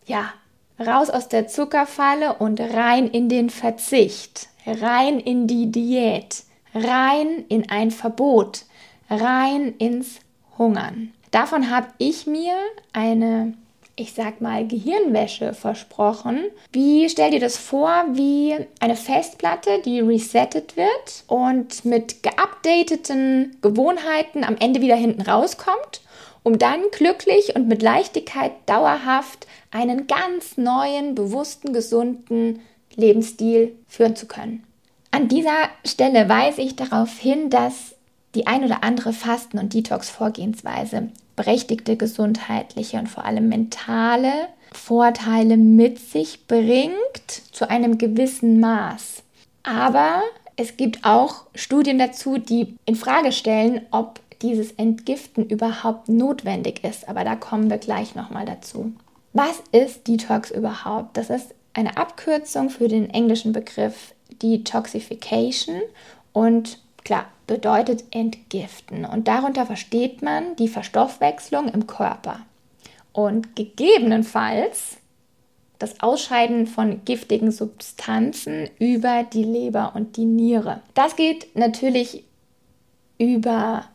ja, 0.07 0.33
raus 0.81 1.11
aus 1.11 1.29
der 1.29 1.47
Zuckerfalle 1.47 2.35
und 2.35 2.61
rein 2.61 3.09
in 3.09 3.29
den 3.29 3.51
Verzicht, 3.51 4.49
rein 4.67 5.21
in 5.21 5.47
die 5.47 5.71
Diät, 5.71 6.45
rein 6.75 7.45
in 7.49 7.69
ein 7.71 7.91
Verbot, 7.91 8.65
rein 9.11 9.75
ins 9.79 10.21
Hungern. 10.59 11.13
Davon 11.31 11.71
habe 11.71 11.89
ich 11.99 12.27
mir 12.27 12.55
eine, 12.93 13.55
ich 13.95 14.15
sag 14.15 14.41
mal, 14.41 14.67
Gehirnwäsche 14.67 15.55
versprochen. 15.55 16.45
Wie 16.73 17.09
stell 17.09 17.31
dir 17.31 17.41
das 17.41 17.57
vor, 17.57 18.05
wie 18.13 18.57
eine 18.81 18.97
Festplatte, 18.97 19.81
die 19.85 20.01
resettet 20.01 20.77
wird 20.77 21.25
und 21.29 21.85
mit 21.85 22.23
geupdateten 22.23 23.59
Gewohnheiten 23.63 24.45
am 24.45 24.57
Ende 24.57 24.81
wieder 24.81 24.97
hinten 24.97 25.23
rauskommt, 25.23 26.01
um 26.43 26.59
dann 26.59 26.81
glücklich 26.93 27.55
und 27.55 27.69
mit 27.69 27.83
Leichtigkeit 27.83 28.53
dauerhaft 28.67 29.47
einen 29.71 30.07
ganz 30.07 30.57
neuen, 30.57 31.15
bewussten, 31.15 31.73
gesunden 31.73 32.61
Lebensstil 32.95 33.77
führen 33.87 34.17
zu 34.17 34.27
können. 34.27 34.65
An 35.11 35.29
dieser 35.29 35.69
Stelle 35.85 36.29
weise 36.29 36.63
ich 36.63 36.77
darauf 36.77 37.19
hin, 37.19 37.51
dass 37.51 37.95
die 38.35 38.47
ein 38.47 38.65
oder 38.65 38.85
andere 38.85 39.13
Fasten- 39.13 39.59
und 39.59 39.75
Detox-Vorgehensweise 39.75 41.09
berechtigte 41.35 41.97
gesundheitliche 41.97 42.99
und 42.99 43.09
vor 43.09 43.25
allem 43.25 43.49
mentale 43.49 44.33
Vorteile 44.73 45.57
mit 45.57 45.99
sich 45.99 46.47
bringt 46.47 46.93
zu 47.51 47.69
einem 47.69 47.99
gewissen 47.99 48.61
Maß. 48.61 49.23
Aber 49.63 50.23
es 50.57 50.77
gibt 50.77 51.05
auch 51.05 51.47
Studien 51.55 51.99
dazu, 51.99 52.39
die 52.39 52.77
in 52.85 52.95
Frage 52.95 53.33
stellen, 53.33 53.87
ob 53.91 54.21
dieses 54.43 54.73
Entgiften 54.73 55.47
überhaupt 55.47 56.09
notwendig 56.09 56.85
ist. 56.85 57.09
Aber 57.09 57.25
da 57.25 57.37
kommen 57.37 57.71
wir 57.71 57.79
gleich 57.79 58.15
nochmal 58.15 58.47
dazu. 58.47 58.93
Was 59.33 59.63
ist 59.73 60.09
Detox 60.09 60.51
überhaupt? 60.51 61.17
Das 61.17 61.31
ist 61.31 61.55
eine 61.73 61.97
Abkürzung 61.97 62.71
für 62.71 62.89
den 62.89 63.11
englischen 63.11 63.53
Begriff 63.53 64.15
Detoxification 64.43 65.81
und 66.33 66.79
klar, 67.05 67.27
bedeutet 67.47 68.05
entgiften. 68.11 69.05
Und 69.05 69.29
darunter 69.29 69.67
versteht 69.67 70.23
man 70.23 70.57
die 70.57 70.69
Verstoffwechslung 70.69 71.69
im 71.69 71.87
Körper. 71.87 72.41
Und 73.13 73.57
gegebenenfalls 73.57 74.99
das 75.79 76.01
Ausscheiden 76.01 76.67
von 76.67 77.05
giftigen 77.05 77.51
Substanzen 77.51 78.69
über 78.79 79.25
die 79.25 79.45
Leber 79.45 79.93
und 79.95 80.17
die 80.17 80.27
Niere. 80.27 80.83
Das 80.95 81.17
geht 81.17 81.57
natürlich 81.57 82.25
über 83.19 83.87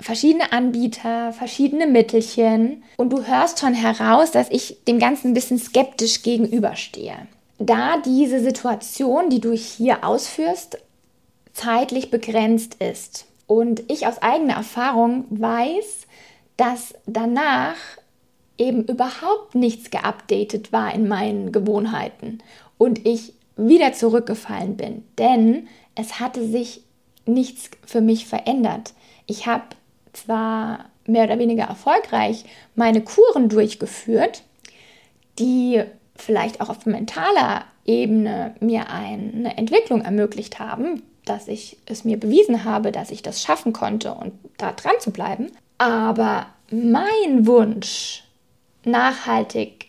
verschiedene 0.00 0.52
Anbieter, 0.52 1.32
verschiedene 1.32 1.86
Mittelchen 1.86 2.82
und 2.96 3.10
du 3.10 3.24
hörst 3.24 3.60
schon 3.60 3.74
heraus, 3.74 4.30
dass 4.30 4.50
ich 4.50 4.78
dem 4.86 4.98
Ganzen 4.98 5.28
ein 5.28 5.34
bisschen 5.34 5.58
skeptisch 5.58 6.22
gegenüberstehe. 6.22 7.16
da 7.58 7.96
diese 8.04 8.40
Situation, 8.40 9.30
die 9.30 9.40
du 9.40 9.52
hier 9.52 10.04
ausführst, 10.04 10.78
zeitlich 11.54 12.10
begrenzt 12.10 12.74
ist 12.82 13.26
und 13.46 13.90
ich 13.90 14.06
aus 14.06 14.20
eigener 14.20 14.54
Erfahrung 14.54 15.24
weiß, 15.30 16.06
dass 16.56 16.94
danach 17.06 17.76
eben 18.58 18.84
überhaupt 18.84 19.54
nichts 19.54 19.90
geupdatet 19.90 20.72
war 20.72 20.94
in 20.94 21.08
meinen 21.08 21.52
Gewohnheiten 21.52 22.38
und 22.78 23.06
ich 23.06 23.32
wieder 23.56 23.92
zurückgefallen 23.92 24.76
bin, 24.76 25.04
denn 25.18 25.68
es 25.94 26.20
hatte 26.20 26.46
sich 26.46 26.82
nichts 27.24 27.70
für 27.84 28.00
mich 28.00 28.26
verändert. 28.26 28.92
Ich 29.26 29.46
habe 29.46 29.64
zwar 30.16 30.86
mehr 31.06 31.24
oder 31.24 31.38
weniger 31.38 31.64
erfolgreich 31.64 32.44
meine 32.74 33.02
Kuren 33.02 33.48
durchgeführt, 33.48 34.42
die 35.38 35.82
vielleicht 36.16 36.60
auch 36.60 36.68
auf 36.68 36.86
mentaler 36.86 37.64
Ebene 37.84 38.54
mir 38.60 38.90
eine 38.90 39.56
Entwicklung 39.56 40.02
ermöglicht 40.02 40.58
haben, 40.58 41.02
dass 41.24 41.48
ich 41.48 41.76
es 41.86 42.04
mir 42.04 42.18
bewiesen 42.18 42.64
habe, 42.64 42.92
dass 42.92 43.10
ich 43.10 43.22
das 43.22 43.42
schaffen 43.42 43.72
konnte 43.72 44.14
und 44.14 44.32
da 44.58 44.72
dran 44.72 44.94
zu 45.00 45.10
bleiben. 45.10 45.52
Aber 45.78 46.46
mein 46.70 47.46
Wunsch, 47.46 48.24
nachhaltig 48.84 49.86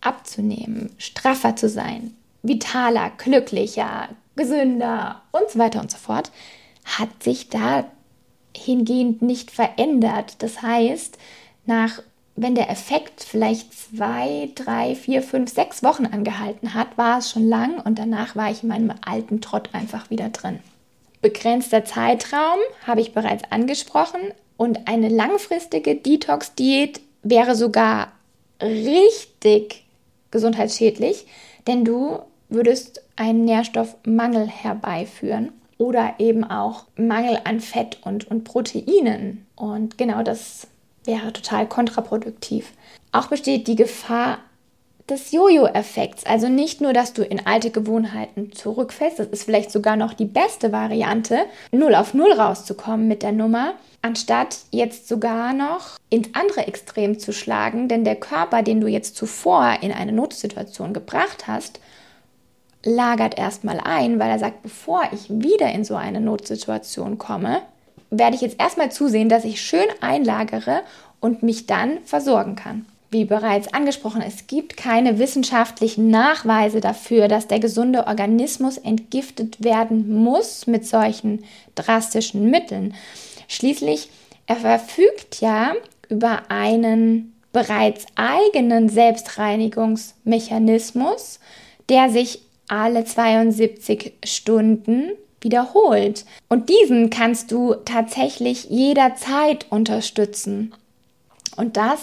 abzunehmen, 0.00 0.90
straffer 0.98 1.56
zu 1.56 1.68
sein, 1.68 2.14
vitaler, 2.42 3.10
glücklicher, 3.16 4.08
gesünder 4.36 5.22
und 5.30 5.48
so 5.50 5.58
weiter 5.58 5.80
und 5.80 5.90
so 5.90 5.98
fort, 5.98 6.30
hat 6.84 7.22
sich 7.22 7.48
da 7.48 7.84
hingehend 8.56 9.22
nicht 9.22 9.50
verändert. 9.50 10.36
Das 10.38 10.62
heißt, 10.62 11.18
nach, 11.66 12.02
wenn 12.36 12.54
der 12.54 12.70
Effekt 12.70 13.22
vielleicht 13.22 13.72
zwei, 13.72 14.50
drei, 14.54 14.94
vier, 14.94 15.22
fünf, 15.22 15.52
sechs 15.52 15.82
Wochen 15.82 16.06
angehalten 16.06 16.74
hat, 16.74 16.96
war 16.96 17.18
es 17.18 17.30
schon 17.30 17.48
lang 17.48 17.80
und 17.80 17.98
danach 17.98 18.36
war 18.36 18.50
ich 18.50 18.62
in 18.62 18.68
meinem 18.68 18.92
alten 19.04 19.40
Trott 19.40 19.70
einfach 19.72 20.10
wieder 20.10 20.28
drin. 20.30 20.58
Begrenzter 21.20 21.84
Zeitraum 21.84 22.58
habe 22.86 23.00
ich 23.00 23.14
bereits 23.14 23.44
angesprochen 23.50 24.20
und 24.56 24.88
eine 24.88 25.08
langfristige 25.08 25.94
Detox-Diät 25.94 27.00
wäre 27.22 27.54
sogar 27.54 28.12
richtig 28.60 29.84
gesundheitsschädlich, 30.30 31.26
denn 31.66 31.84
du 31.84 32.18
würdest 32.48 33.02
einen 33.16 33.44
Nährstoffmangel 33.44 34.46
herbeiführen 34.48 35.52
oder 35.82 36.14
eben 36.18 36.44
auch 36.44 36.84
Mangel 36.94 37.40
an 37.42 37.58
Fett 37.58 37.98
und, 38.04 38.30
und 38.30 38.44
Proteinen. 38.44 39.44
Und 39.56 39.98
genau 39.98 40.22
das 40.22 40.68
wäre 41.02 41.32
total 41.32 41.66
kontraproduktiv. 41.66 42.72
Auch 43.10 43.26
besteht 43.26 43.66
die 43.66 43.74
Gefahr 43.74 44.38
des 45.08 45.32
Jojo-Effekts. 45.32 46.24
Also 46.24 46.48
nicht 46.48 46.80
nur, 46.80 46.92
dass 46.92 47.14
du 47.14 47.24
in 47.24 47.44
alte 47.44 47.72
Gewohnheiten 47.72 48.52
zurückfällst, 48.52 49.18
das 49.18 49.26
ist 49.26 49.42
vielleicht 49.42 49.72
sogar 49.72 49.96
noch 49.96 50.14
die 50.14 50.24
beste 50.24 50.70
Variante, 50.70 51.40
0 51.72 51.96
auf 51.96 52.14
0 52.14 52.30
rauszukommen 52.30 53.08
mit 53.08 53.24
der 53.24 53.32
Nummer, 53.32 53.74
anstatt 54.02 54.58
jetzt 54.70 55.08
sogar 55.08 55.52
noch 55.52 55.98
ins 56.10 56.28
andere 56.34 56.68
Extrem 56.68 57.18
zu 57.18 57.32
schlagen, 57.32 57.88
denn 57.88 58.04
der 58.04 58.14
Körper, 58.14 58.62
den 58.62 58.80
du 58.80 58.86
jetzt 58.86 59.16
zuvor 59.16 59.78
in 59.80 59.90
eine 59.90 60.12
Notsituation 60.12 60.92
gebracht 60.92 61.48
hast, 61.48 61.80
lagert 62.84 63.38
erstmal 63.38 63.80
ein, 63.80 64.18
weil 64.18 64.30
er 64.30 64.38
sagt, 64.38 64.62
bevor 64.62 65.02
ich 65.12 65.30
wieder 65.30 65.72
in 65.72 65.84
so 65.84 65.94
eine 65.94 66.20
Notsituation 66.20 67.16
komme, 67.18 67.62
werde 68.10 68.36
ich 68.36 68.42
jetzt 68.42 68.60
erstmal 68.60 68.92
zusehen, 68.92 69.28
dass 69.28 69.44
ich 69.44 69.60
schön 69.60 69.86
einlagere 70.00 70.82
und 71.20 71.42
mich 71.42 71.66
dann 71.66 71.98
versorgen 72.04 72.56
kann. 72.56 72.86
Wie 73.10 73.26
bereits 73.26 73.74
angesprochen, 73.74 74.22
es 74.22 74.46
gibt 74.46 74.76
keine 74.76 75.18
wissenschaftlichen 75.18 76.08
Nachweise 76.08 76.80
dafür, 76.80 77.28
dass 77.28 77.46
der 77.46 77.60
gesunde 77.60 78.06
Organismus 78.06 78.78
entgiftet 78.78 79.62
werden 79.62 80.22
muss 80.22 80.66
mit 80.66 80.86
solchen 80.86 81.44
drastischen 81.74 82.50
Mitteln. 82.50 82.94
Schließlich, 83.48 84.08
er 84.46 84.56
verfügt 84.56 85.42
ja 85.42 85.74
über 86.08 86.44
einen 86.48 87.34
bereits 87.52 88.06
eigenen 88.14 88.88
Selbstreinigungsmechanismus, 88.88 91.38
der 91.90 92.08
sich 92.08 92.40
alle 92.72 93.04
72 93.04 94.14
Stunden 94.24 95.10
wiederholt. 95.42 96.24
Und 96.48 96.70
diesen 96.70 97.10
kannst 97.10 97.52
du 97.52 97.74
tatsächlich 97.84 98.70
jederzeit 98.70 99.66
unterstützen. 99.68 100.74
Und 101.56 101.76
das 101.76 102.00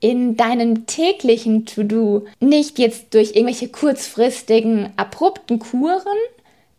in 0.00 0.36
deinem 0.36 0.86
täglichen 0.86 1.66
To-Do, 1.66 2.24
nicht 2.40 2.78
jetzt 2.78 3.12
durch 3.12 3.34
irgendwelche 3.34 3.68
kurzfristigen, 3.68 4.90
abrupten 4.96 5.58
Kuren, 5.58 6.18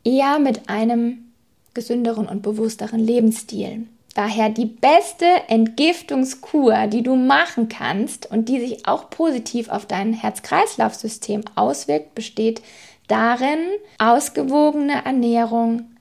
eher 0.03 0.39
mit 0.39 0.67
einem 0.69 1.31
gesünderen 1.75 2.27
und 2.27 2.41
bewussteren 2.41 2.99
Lebensstil. 2.99 3.85
Daher 4.15 4.49
die 4.49 4.65
beste 4.65 5.25
Entgiftungskur, 5.49 6.87
die 6.87 7.03
du 7.03 7.15
machen 7.15 7.67
kannst 7.67 8.31
und 8.31 8.47
die 8.47 8.61
sich 8.61 8.87
auch 8.87 9.09
positiv 9.09 9.69
auf 9.69 9.85
dein 9.85 10.13
Herz-Kreislauf-System 10.13 11.43
auswirkt, 11.55 12.15
besteht 12.15 12.61
darin 13.07 13.59
ausgewogene 13.97 15.05
Ernährung, 15.05 15.95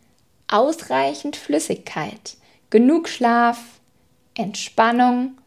ausreichend 0.49 1.37
Flüssigkeit, 1.37 2.37
genug 2.71 3.09
Schlaf, 3.09 3.59
Entspannung 4.37 5.39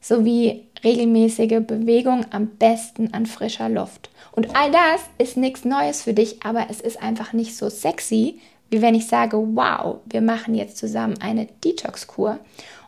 sowie 0.00 0.66
regelmäßige 0.82 1.60
Bewegung 1.66 2.26
am 2.30 2.48
besten 2.48 3.14
an 3.14 3.26
frischer 3.26 3.68
Luft. 3.68 4.10
Und 4.32 4.54
all 4.54 4.70
das 4.70 5.00
ist 5.18 5.36
nichts 5.36 5.64
Neues 5.64 6.02
für 6.02 6.12
dich, 6.12 6.44
aber 6.44 6.66
es 6.68 6.80
ist 6.80 7.02
einfach 7.02 7.32
nicht 7.32 7.56
so 7.56 7.70
sexy, 7.70 8.40
wie 8.70 8.82
wenn 8.82 8.94
ich 8.94 9.06
sage, 9.06 9.36
wow, 9.38 9.98
wir 10.04 10.20
machen 10.20 10.54
jetzt 10.54 10.76
zusammen 10.76 11.20
eine 11.20 11.46
Detox-Kur 11.64 12.38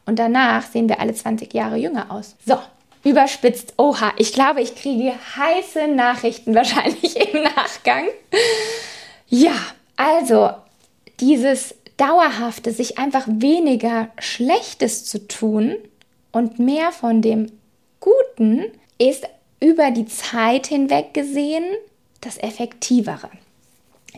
und 0.05 0.18
danach 0.18 0.66
sehen 0.66 0.88
wir 0.88 1.00
alle 1.00 1.14
20 1.14 1.52
Jahre 1.55 1.76
jünger 1.76 2.11
aus. 2.11 2.37
So, 2.44 2.59
überspitzt, 3.06 3.74
oha, 3.76 4.12
ich 4.18 4.32
glaube, 4.32 4.60
ich 4.60 4.74
kriege 4.74 5.12
heiße 5.36 5.86
Nachrichten 5.86 6.54
wahrscheinlich 6.54 7.16
im 7.32 7.42
Nachgang. 7.42 8.06
Ja, 9.28 9.54
also 9.96 10.50
dieses 11.20 11.74
dauerhafte, 11.96 12.72
sich 12.72 12.98
einfach 12.98 13.24
weniger 13.28 14.08
Schlechtes 14.18 15.04
zu 15.04 15.28
tun 15.28 15.76
und 16.32 16.58
mehr 16.58 16.90
von 16.90 17.22
dem 17.22 17.52
Guten 18.00 18.64
ist 18.98 19.24
über 19.60 19.92
die 19.92 20.06
Zeit 20.06 20.66
hinweg 20.66 21.14
gesehen 21.14 21.64
das 22.20 22.38
Effektivere. 22.38 23.30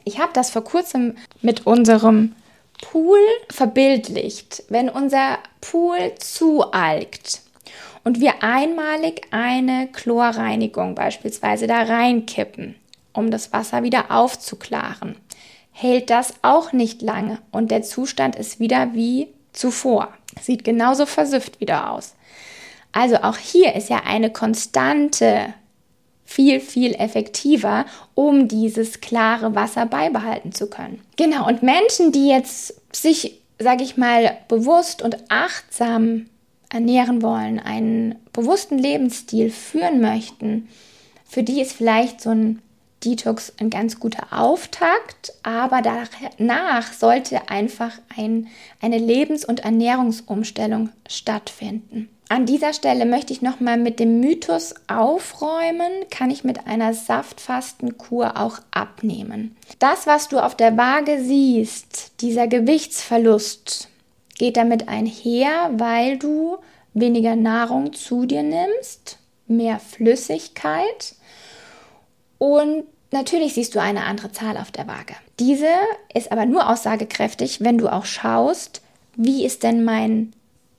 Ich 0.05 0.18
habe 0.18 0.33
das 0.33 0.51
vor 0.51 0.64
kurzem 0.64 1.16
mit 1.42 1.66
unserem 1.66 2.35
Pool 2.81 3.18
verbildlicht. 3.51 4.64
Wenn 4.68 4.88
unser 4.88 5.38
Pool 5.61 6.14
zualgt 6.18 7.42
und 8.09 8.21
wir 8.21 8.42
einmalig 8.42 9.21
eine 9.33 9.87
Chlorreinigung 9.88 10.94
beispielsweise 10.94 11.66
da 11.66 11.83
reinkippen, 11.83 12.75
um 13.12 13.31
das 13.31 13.53
Wasser 13.53 13.83
wieder 13.83 14.07
aufzuklaren, 14.11 15.14
hält 15.73 16.09
das 16.09 16.33
auch 16.40 16.73
nicht 16.73 17.03
lange 17.03 17.38
und 17.51 17.71
der 17.71 17.83
Zustand 17.83 18.35
ist 18.35 18.61
wieder 18.61 18.94
wie 18.94 19.29
zuvor. 19.53 20.09
Sieht 20.40 20.64
genauso 20.64 21.05
versüfft 21.05 21.61
wieder 21.61 21.90
aus. 21.90 22.14
Also 22.92 23.16
auch 23.16 23.37
hier 23.37 23.75
ist 23.75 23.90
ja 23.90 24.01
eine 24.07 24.33
konstante 24.33 25.53
viel, 26.25 26.61
viel 26.61 26.94
effektiver, 26.94 27.85
um 28.14 28.49
dieses 28.49 29.03
klare 29.03 29.55
Wasser 29.55 29.85
beibehalten 29.85 30.53
zu 30.53 30.71
können. 30.71 31.03
Genau, 31.16 31.47
und 31.47 31.62
Menschen, 31.62 32.11
die 32.12 32.31
jetzt 32.31 32.75
sich, 32.90 33.42
sage 33.59 33.85
ich 33.85 33.99
mal, 33.99 34.38
bewusst 34.49 35.03
und 35.03 35.18
achtsam 35.29 36.25
ernähren 36.71 37.23
wollen, 37.23 37.59
einen 37.59 38.17
bewussten 38.33 38.79
Lebensstil 38.79 39.51
führen 39.51 40.01
möchten, 40.01 40.69
für 41.29 41.43
die 41.43 41.61
ist 41.61 41.73
vielleicht 41.73 42.21
so 42.21 42.31
ein 42.31 42.63
Detox 43.05 43.53
ein 43.61 43.71
ganz 43.71 44.01
guter 44.01 44.27
Auftakt, 44.33 45.33
aber 45.43 45.83
danach 45.83 46.93
sollte 46.93 47.49
einfach 47.49 47.93
ein, 48.17 48.49
eine 48.81 48.99
Lebens- 48.99 49.45
und 49.45 49.61
Ernährungsumstellung 49.61 50.91
stattfinden. 51.09 52.09
An 52.31 52.45
dieser 52.45 52.75
Stelle 52.75 53.07
möchte 53.07 53.33
ich 53.33 53.41
nochmal 53.41 53.79
mit 53.79 54.01
dem 54.01 54.21
Mythos 54.21 54.75
aufräumen, 54.87 55.91
kann 56.11 56.31
ich 56.31 56.45
mit 56.45 56.67
einer 56.67 56.93
Saftfastenkur 56.93 58.37
auch 58.37 58.59
abnehmen. 58.71 59.57
Das, 59.79 60.07
was 60.07 60.29
du 60.29 60.39
auf 60.39 60.55
der 60.55 60.77
Waage 60.77 61.23
siehst, 61.23 62.21
dieser 62.21 62.47
Gewichtsverlust, 62.47 63.89
geht 64.38 64.57
damit 64.57 64.88
einher, 64.88 65.70
weil 65.74 66.18
du 66.18 66.59
weniger 66.94 67.37
Nahrung 67.37 67.92
zu 67.92 68.24
dir 68.24 68.42
nimmst, 68.42 69.18
mehr 69.46 69.79
Flüssigkeit 69.79 71.14
und 72.38 72.85
natürlich 73.11 73.55
siehst 73.55 73.74
du 73.74 73.81
eine 73.81 74.05
andere 74.05 74.33
Zahl 74.33 74.57
auf 74.57 74.70
der 74.70 74.87
Waage. 74.87 75.14
Diese 75.38 75.68
ist 76.14 76.33
aber 76.33 76.46
nur 76.46 76.68
aussagekräftig, 76.68 77.61
wenn 77.61 77.79
du 77.79 77.88
auch 77.92 78.05
schaust, 78.05 78.83
wie 79.16 79.44
ist 79.44 79.62
denn 79.62 79.85
mein 79.85 80.33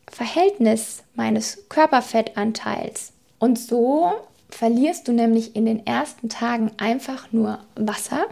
Verhältnis 0.09 1.03
meines 1.15 1.69
Körperfettanteils. 1.69 3.11
Und 3.37 3.59
so 3.59 4.11
verlierst 4.49 5.07
du 5.07 5.11
nämlich 5.11 5.55
in 5.55 5.65
den 5.65 5.85
ersten 5.85 6.29
Tagen 6.29 6.71
einfach 6.77 7.31
nur 7.31 7.59
Wasser, 7.75 8.25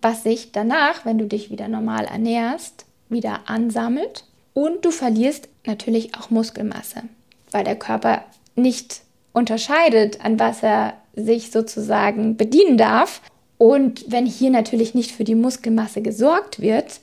was 0.00 0.22
sich 0.22 0.52
danach, 0.52 1.04
wenn 1.04 1.18
du 1.18 1.26
dich 1.26 1.50
wieder 1.50 1.68
normal 1.68 2.06
ernährst, 2.06 2.86
wieder 3.08 3.40
ansammelt. 3.46 4.24
Und 4.54 4.84
du 4.84 4.90
verlierst 4.90 5.48
natürlich 5.66 6.14
auch 6.14 6.30
Muskelmasse, 6.30 7.02
weil 7.50 7.64
der 7.64 7.76
Körper 7.76 8.24
nicht 8.54 9.00
unterscheidet, 9.32 10.24
an 10.24 10.38
was 10.38 10.62
er 10.62 10.94
sich 11.14 11.50
sozusagen 11.50 12.36
bedienen 12.36 12.76
darf. 12.76 13.20
Und 13.58 14.04
wenn 14.08 14.26
hier 14.26 14.50
natürlich 14.50 14.94
nicht 14.94 15.12
für 15.12 15.24
die 15.24 15.34
Muskelmasse 15.34 16.02
gesorgt 16.02 16.60
wird, 16.60 17.00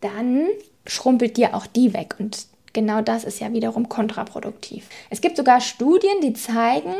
dann 0.00 0.48
schrumpelt 0.86 1.36
dir 1.36 1.54
auch 1.54 1.66
die 1.66 1.94
weg. 1.94 2.16
Und 2.18 2.46
genau 2.72 3.00
das 3.00 3.24
ist 3.24 3.40
ja 3.40 3.52
wiederum 3.52 3.88
kontraproduktiv. 3.88 4.88
Es 5.10 5.20
gibt 5.20 5.36
sogar 5.36 5.60
Studien, 5.60 6.20
die 6.22 6.34
zeigen, 6.34 6.94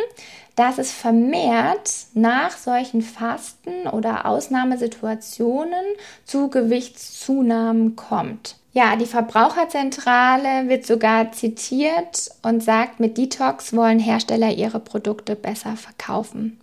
dass 0.57 0.79
es 0.79 0.93
vermehrt 0.93 1.91
nach 2.15 2.57
solchen 2.57 3.03
Fasten 3.03 3.89
oder 3.91 4.27
Ausnahmesituationen 4.27 5.85
zu 6.25 6.49
Gewichtszunahmen 6.49 7.97
kommt. 7.97 8.57
Ja, 8.77 8.97
die 8.97 9.07
Verbraucherzentrale 9.07 10.69
wird 10.69 10.85
sogar 10.85 11.31
zitiert 11.31 12.33
und 12.43 12.61
sagt, 12.61 12.99
mit 12.99 13.17
Detox 13.17 13.73
wollen 13.73 14.01
Hersteller 14.01 14.51
ihre 14.51 14.81
Produkte 14.81 15.37
besser 15.37 15.77
verkaufen. 15.77 16.59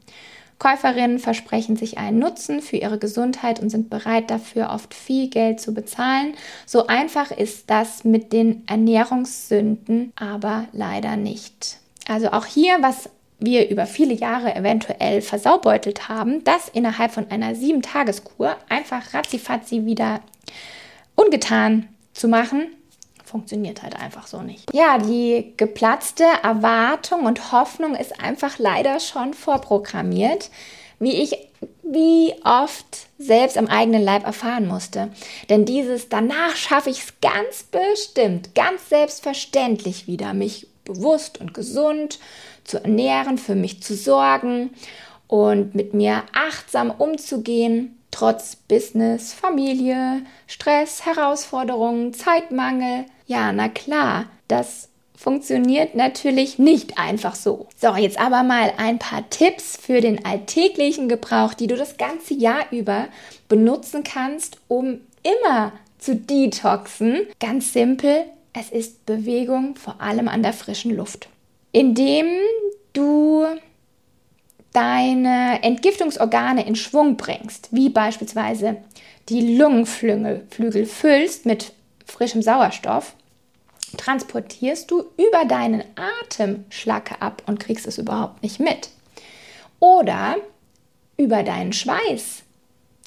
Käuferinnen 0.59 1.19
versprechen 1.19 1.77
sich 1.77 1.97
einen 1.97 2.19
Nutzen 2.19 2.61
für 2.61 2.75
ihre 2.75 2.99
Gesundheit 2.99 3.61
und 3.61 3.69
sind 3.69 3.89
bereit 3.89 4.29
dafür 4.29 4.71
oft 4.71 4.93
viel 4.93 5.29
Geld 5.29 5.61
zu 5.61 5.73
bezahlen. 5.73 6.33
So 6.65 6.85
einfach 6.87 7.31
ist 7.31 7.69
das 7.69 8.03
mit 8.03 8.33
den 8.33 8.63
Ernährungssünden 8.67 10.11
aber 10.17 10.65
leider 10.73 11.15
nicht. 11.15 11.77
Also 12.09 12.31
auch 12.31 12.45
hier, 12.45 12.75
was 12.81 13.09
wir 13.39 13.69
über 13.69 13.85
viele 13.85 14.13
Jahre 14.13 14.53
eventuell 14.53 15.21
versaubeutelt 15.21 16.09
haben, 16.09 16.43
das 16.43 16.67
innerhalb 16.67 17.11
von 17.13 17.31
einer 17.31 17.55
sieben 17.55 17.81
Tageskur 17.81 18.57
einfach 18.67 19.13
ratzifatzi 19.13 19.85
wieder 19.85 20.19
ungetan 21.15 21.87
zu 22.13 22.27
machen, 22.27 22.67
funktioniert 23.25 23.81
halt 23.81 23.95
einfach 23.95 24.27
so 24.27 24.41
nicht. 24.41 24.73
Ja, 24.73 24.97
die 24.97 25.53
geplatzte 25.57 26.25
Erwartung 26.43 27.25
und 27.25 27.51
Hoffnung 27.51 27.95
ist 27.95 28.19
einfach 28.19 28.59
leider 28.59 28.99
schon 28.99 29.33
vorprogrammiert, 29.33 30.49
wie 30.99 31.13
ich 31.13 31.37
wie 31.83 32.33
oft 32.43 33.07
selbst 33.17 33.57
am 33.57 33.67
eigenen 33.67 34.01
Leib 34.01 34.25
erfahren 34.25 34.67
musste. 34.67 35.11
Denn 35.49 35.65
dieses 35.65 36.09
danach 36.09 36.55
schaffe 36.55 36.89
ich 36.89 36.99
es 36.99 37.13
ganz 37.21 37.63
bestimmt, 37.63 38.55
ganz 38.55 38.89
selbstverständlich 38.89 40.07
wieder, 40.07 40.33
mich 40.33 40.67
bewusst 40.85 41.39
und 41.39 41.53
gesund 41.53 42.19
zu 42.63 42.83
ernähren, 42.83 43.37
für 43.37 43.55
mich 43.55 43.83
zu 43.83 43.95
sorgen 43.95 44.71
und 45.27 45.75
mit 45.75 45.93
mir 45.93 46.23
achtsam 46.33 46.91
umzugehen 46.91 48.00
trotz 48.11 48.55
Business, 48.55 49.33
Familie, 49.33 50.21
Stress, 50.47 51.05
Herausforderungen, 51.05 52.13
Zeitmangel. 52.13 53.05
Ja, 53.25 53.51
na 53.51 53.69
klar, 53.69 54.25
das 54.47 54.89
funktioniert 55.15 55.95
natürlich 55.95 56.57
nicht 56.57 56.97
einfach 56.97 57.35
so. 57.35 57.67
So, 57.77 57.95
jetzt 57.95 58.19
aber 58.19 58.43
mal 58.43 58.73
ein 58.77 58.99
paar 58.99 59.29
Tipps 59.29 59.77
für 59.77 60.01
den 60.01 60.25
alltäglichen 60.25 61.07
Gebrauch, 61.09 61.53
die 61.53 61.67
du 61.67 61.75
das 61.75 61.97
ganze 61.97 62.33
Jahr 62.33 62.65
über 62.71 63.07
benutzen 63.47 64.03
kannst, 64.03 64.57
um 64.67 65.01
immer 65.23 65.73
zu 65.99 66.15
detoxen. 66.15 67.27
Ganz 67.39 67.71
simpel, 67.71 68.25
es 68.53 68.71
ist 68.71 69.05
Bewegung, 69.05 69.75
vor 69.75 70.01
allem 70.01 70.27
an 70.27 70.41
der 70.41 70.53
frischen 70.53 70.95
Luft. 70.95 71.29
Indem 71.71 72.27
du 72.93 73.45
deine 74.73 75.61
Entgiftungsorgane 75.63 76.65
in 76.65 76.75
Schwung 76.75 77.17
bringst, 77.17 77.69
wie 77.71 77.89
beispielsweise 77.89 78.77
die 79.29 79.57
Lungenflügel 79.57 80.85
füllst 80.85 81.45
mit 81.45 81.73
frischem 82.05 82.41
Sauerstoff, 82.41 83.13
transportierst 83.97 84.89
du 84.89 85.03
über 85.17 85.45
deinen 85.45 85.83
Atem 86.23 86.65
Schlacke 86.69 87.21
ab 87.21 87.43
und 87.45 87.59
kriegst 87.59 87.85
es 87.85 87.97
überhaupt 87.97 88.41
nicht 88.43 88.59
mit. 88.59 88.89
Oder 89.79 90.37
über 91.17 91.43
deinen 91.43 91.73
Schweiß 91.73 92.43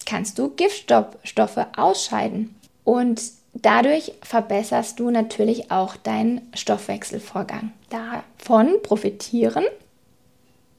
kannst 0.07 0.39
du 0.39 0.51
Giftstoffe 0.51 1.67
ausscheiden 1.77 2.55
und 2.85 3.23
dadurch 3.55 4.13
verbesserst 4.23 5.01
du 5.01 5.11
natürlich 5.11 5.71
auch 5.71 5.97
deinen 5.97 6.43
Stoffwechselvorgang. 6.55 7.73
Davon 7.89 8.83
profitieren 8.83 9.65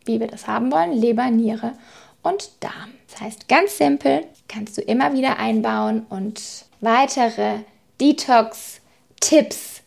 wie 0.06 0.20
wir 0.20 0.28
das 0.28 0.48
haben 0.48 0.72
wollen, 0.72 0.94
Leber, 0.94 1.30
Niere 1.30 1.74
und 2.24 2.50
Darm. 2.60 2.94
Das 3.12 3.22
heißt, 3.22 3.48
ganz 3.48 3.78
simpel 3.78 4.26
kannst 4.48 4.78
du 4.78 4.82
immer 4.82 5.14
wieder 5.14 5.38
einbauen 5.38 6.06
und 6.10 6.42
weitere 6.82 7.60
Detox-Tipps, 8.02 9.82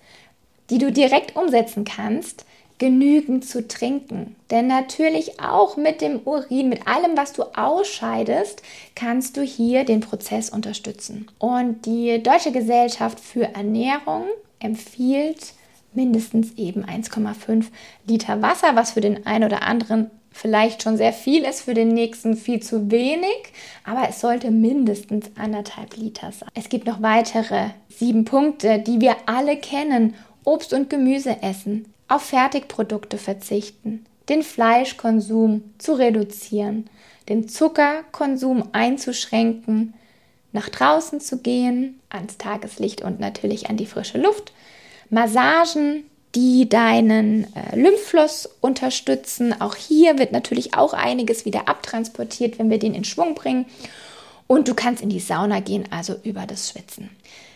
die 0.70 0.78
du 0.78 0.92
direkt 0.92 1.36
umsetzen 1.36 1.84
kannst, 1.84 2.44
genügend 2.78 3.44
zu 3.44 3.66
trinken. 3.66 4.36
Denn 4.50 4.68
natürlich 4.68 5.40
auch 5.40 5.76
mit 5.76 6.00
dem 6.00 6.20
Urin, 6.24 6.68
mit 6.68 6.86
allem, 6.86 7.16
was 7.16 7.32
du 7.32 7.42
ausscheidest, 7.42 8.62
kannst 8.94 9.36
du 9.36 9.42
hier 9.42 9.84
den 9.84 10.00
Prozess 10.00 10.50
unterstützen. 10.50 11.28
Und 11.38 11.86
die 11.86 12.22
Deutsche 12.22 12.52
Gesellschaft 12.52 13.20
für 13.20 13.54
Ernährung 13.54 14.26
empfiehlt 14.60 15.54
mindestens 15.98 16.52
eben 16.56 16.84
1,5 16.84 17.64
Liter 18.06 18.40
Wasser, 18.40 18.76
was 18.76 18.92
für 18.92 19.00
den 19.00 19.26
einen 19.26 19.42
oder 19.42 19.62
anderen 19.62 20.12
vielleicht 20.30 20.84
schon 20.84 20.96
sehr 20.96 21.12
viel 21.12 21.42
ist, 21.42 21.62
für 21.62 21.74
den 21.74 21.88
nächsten 21.88 22.36
viel 22.36 22.62
zu 22.62 22.92
wenig, 22.92 23.52
aber 23.82 24.08
es 24.08 24.20
sollte 24.20 24.52
mindestens 24.52 25.26
anderthalb 25.36 25.96
Liter 25.96 26.30
sein. 26.30 26.48
Es 26.54 26.68
gibt 26.68 26.86
noch 26.86 27.02
weitere 27.02 27.70
sieben 27.88 28.24
Punkte, 28.24 28.78
die 28.78 29.00
wir 29.00 29.16
alle 29.26 29.56
kennen. 29.56 30.14
Obst 30.44 30.72
und 30.72 30.88
Gemüse 30.88 31.42
essen, 31.42 31.92
auf 32.06 32.22
Fertigprodukte 32.22 33.18
verzichten, 33.18 34.06
den 34.28 34.44
Fleischkonsum 34.44 35.64
zu 35.78 35.94
reduzieren, 35.94 36.88
den 37.28 37.48
Zuckerkonsum 37.48 38.68
einzuschränken, 38.70 39.94
nach 40.52 40.68
draußen 40.68 41.20
zu 41.20 41.38
gehen, 41.38 41.98
ans 42.08 42.38
Tageslicht 42.38 43.02
und 43.02 43.18
natürlich 43.18 43.68
an 43.68 43.76
die 43.76 43.86
frische 43.86 44.18
Luft, 44.18 44.52
Massagen, 45.10 46.04
die 46.34 46.68
deinen 46.68 47.46
äh, 47.54 47.76
Lymphfluss 47.76 48.48
unterstützen. 48.60 49.60
Auch 49.60 49.74
hier 49.74 50.18
wird 50.18 50.32
natürlich 50.32 50.74
auch 50.74 50.92
einiges 50.92 51.44
wieder 51.44 51.68
abtransportiert, 51.68 52.58
wenn 52.58 52.70
wir 52.70 52.78
den 52.78 52.94
in 52.94 53.04
Schwung 53.04 53.34
bringen. 53.34 53.66
Und 54.46 54.68
du 54.68 54.74
kannst 54.74 55.02
in 55.02 55.10
die 55.10 55.20
Sauna 55.20 55.60
gehen, 55.60 55.84
also 55.90 56.14
über 56.22 56.46
das 56.46 56.70
Schwitzen. 56.70 57.10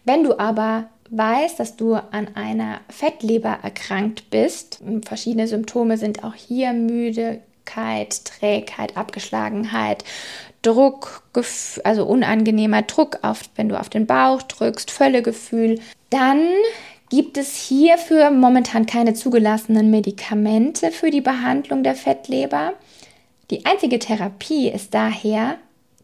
Wenn 0.05 0.25
du 0.25 0.38
aber 0.38 0.88
weißt, 1.11 1.61
dass 1.61 1.77
du 1.77 1.95
an 1.95 2.29
einer 2.35 2.81
Fettleber 2.88 3.59
erkrankt 3.62 4.31
bist, 4.31 4.81
verschiedene 5.05 5.47
Symptome 5.47 5.97
sind 5.99 6.25
auch 6.25 6.35
hier 6.35 6.73
Müdigkeit, 6.73 8.25
Trägheit, 8.25 8.97
Abgeschlagenheit, 8.97 10.05
Druck, 10.62 11.23
also 11.85 12.07
unangenehmer 12.07 12.83
Druck, 12.83 13.19
auf, 13.23 13.43
wenn 13.57 13.69
du 13.69 13.79
auf 13.79 13.91
den 13.91 14.07
Bauch 14.07 14.43
drückst, 14.43 14.91
Völlegefühl, 14.91 15.81
dann 16.11 16.47
gibt 17.12 17.37
es 17.37 17.55
hierfür 17.57 18.31
momentan 18.31 18.87
keine 18.87 19.12
zugelassenen 19.12 19.90
Medikamente 19.90 20.90
für 20.90 21.11
die 21.11 21.20
Behandlung 21.20 21.83
der 21.83 21.94
Fettleber. 21.94 22.72
Die 23.51 23.66
einzige 23.66 23.98
Therapie 23.98 24.70
ist 24.70 24.94
daher 24.94 25.59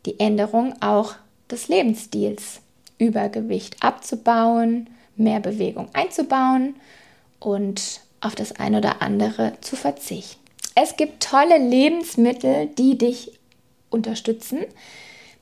die 0.04 0.20
Änderung 0.20 0.74
auch 0.82 1.14
des 1.50 1.68
Lebensstils. 1.68 2.60
Übergewicht 2.98 3.82
abzubauen, 3.82 4.90
mehr 5.16 5.40
Bewegung 5.40 5.88
einzubauen 5.94 6.74
und 7.40 8.02
auf 8.20 8.34
das 8.34 8.56
eine 8.56 8.76
oder 8.76 9.00
andere 9.00 9.54
zu 9.62 9.76
verzichten. 9.76 10.42
Es 10.74 10.98
gibt 10.98 11.22
tolle 11.22 11.56
Lebensmittel, 11.56 12.66
die 12.76 12.98
dich 12.98 13.32
unterstützen. 13.88 14.58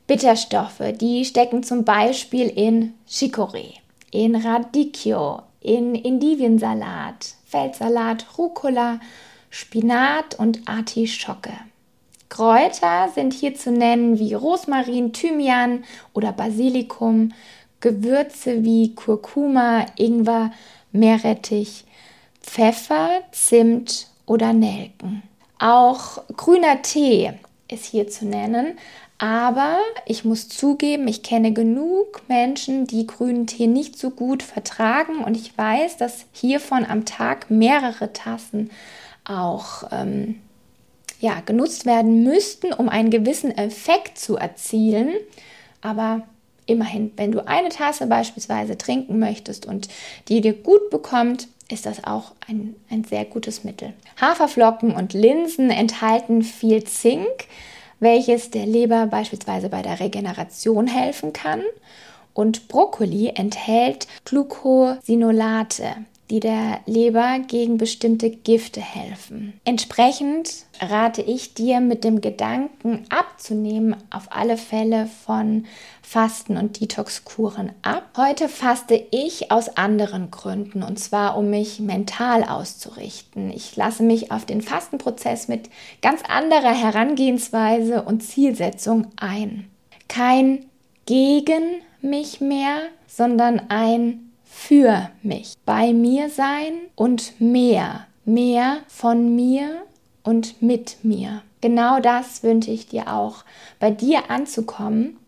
Bitterstoffe, 0.06 0.80
die 1.00 1.24
stecken 1.24 1.64
zum 1.64 1.84
Beispiel 1.84 2.46
in 2.46 2.94
Chicorée, 3.08 3.72
in 4.12 4.36
Radicchio, 4.36 5.42
in 5.66 5.94
Endiviensalat, 5.96 7.34
Feldsalat, 7.44 8.38
Rucola, 8.38 9.00
Spinat 9.50 10.38
und 10.38 10.68
Artischocke. 10.68 11.52
Kräuter 12.28 13.08
sind 13.14 13.32
hier 13.32 13.54
zu 13.54 13.72
nennen 13.72 14.18
wie 14.18 14.34
Rosmarin, 14.34 15.12
Thymian 15.12 15.84
oder 16.12 16.32
Basilikum, 16.32 17.32
Gewürze 17.80 18.64
wie 18.64 18.94
Kurkuma, 18.94 19.86
Ingwer, 19.96 20.52
Meerrettich, 20.92 21.84
Pfeffer, 22.40 23.22
Zimt 23.32 24.08
oder 24.24 24.52
Nelken. 24.52 25.22
Auch 25.58 26.22
grüner 26.36 26.82
Tee 26.82 27.32
ist 27.68 27.86
hier 27.86 28.08
zu 28.08 28.26
nennen, 28.26 28.78
aber 29.18 29.78
ich 30.04 30.24
muss 30.24 30.48
zugeben, 30.48 31.08
ich 31.08 31.22
kenne 31.22 31.52
genug 31.52 32.22
Menschen, 32.28 32.86
die 32.86 33.06
grünen 33.06 33.46
Tee 33.46 33.66
nicht 33.66 33.98
so 33.98 34.10
gut 34.10 34.42
vertragen 34.42 35.24
und 35.24 35.36
ich 35.36 35.56
weiß, 35.56 35.96
dass 35.96 36.26
hiervon 36.32 36.84
am 36.84 37.04
Tag 37.06 37.50
mehrere 37.50 38.12
Tassen 38.12 38.70
auch 39.24 39.84
ähm, 39.90 40.40
ja, 41.20 41.40
genutzt 41.40 41.86
werden 41.86 42.24
müssten, 42.24 42.72
um 42.72 42.88
einen 42.88 43.10
gewissen 43.10 43.56
Effekt 43.56 44.18
zu 44.18 44.36
erzielen. 44.36 45.14
Aber 45.80 46.22
immerhin, 46.66 47.12
wenn 47.16 47.32
du 47.32 47.46
eine 47.46 47.70
Tasse 47.70 48.06
beispielsweise 48.06 48.76
trinken 48.76 49.18
möchtest 49.18 49.64
und 49.64 49.88
die 50.28 50.42
dir 50.42 50.52
gut 50.52 50.90
bekommt, 50.90 51.48
ist 51.70 51.86
das 51.86 52.04
auch 52.04 52.32
ein, 52.46 52.76
ein 52.90 53.04
sehr 53.04 53.24
gutes 53.24 53.64
Mittel. 53.64 53.92
Haferflocken 54.20 54.94
und 54.94 55.14
Linsen 55.14 55.70
enthalten 55.70 56.42
viel 56.42 56.84
Zink, 56.84 57.46
welches 58.00 58.50
der 58.50 58.66
Leber 58.66 59.06
beispielsweise 59.06 59.68
bei 59.68 59.82
der 59.82 60.00
Regeneration 60.00 60.86
helfen 60.86 61.32
kann. 61.32 61.62
Und 62.34 62.68
Brokkoli 62.68 63.32
enthält 63.34 64.06
Glucosinolate 64.24 65.96
die 66.30 66.40
der 66.40 66.80
Leber 66.86 67.38
gegen 67.46 67.78
bestimmte 67.78 68.30
Gifte 68.30 68.80
helfen. 68.80 69.60
Entsprechend 69.64 70.64
rate 70.80 71.22
ich 71.22 71.54
dir 71.54 71.80
mit 71.80 72.02
dem 72.02 72.20
Gedanken 72.20 73.04
abzunehmen, 73.08 73.96
auf 74.10 74.28
alle 74.30 74.56
Fälle 74.56 75.08
von 75.24 75.66
Fasten 76.02 76.56
und 76.56 76.80
Detox-Kuren 76.80 77.72
ab. 77.82 78.04
Heute 78.16 78.48
faste 78.48 79.00
ich 79.10 79.52
aus 79.52 79.76
anderen 79.76 80.30
Gründen 80.30 80.82
und 80.82 80.98
zwar 80.98 81.36
um 81.36 81.50
mich 81.50 81.78
mental 81.80 82.42
auszurichten. 82.42 83.50
Ich 83.50 83.76
lasse 83.76 84.02
mich 84.02 84.32
auf 84.32 84.44
den 84.44 84.62
Fastenprozess 84.62 85.48
mit 85.48 85.70
ganz 86.02 86.22
anderer 86.28 86.74
Herangehensweise 86.74 88.02
und 88.02 88.22
Zielsetzung 88.22 89.08
ein. 89.16 89.70
Kein 90.08 90.66
gegen 91.06 91.82
mich 92.00 92.40
mehr, 92.40 92.78
sondern 93.06 93.62
ein 93.68 94.25
für 94.56 95.10
mich. 95.22 95.54
Bei 95.66 95.92
mir 95.92 96.30
sein 96.30 96.72
und 96.96 97.40
mehr. 97.40 98.06
Mehr 98.24 98.78
von 98.88 99.36
mir 99.36 99.82
und 100.24 100.60
mit 100.62 101.04
mir. 101.04 101.42
Genau 101.60 102.00
das 102.00 102.42
wünsche 102.42 102.70
ich 102.70 102.88
dir 102.88 103.12
auch, 103.12 103.44
bei 103.78 103.90
dir 103.90 104.30
anzukommen. 104.30 105.18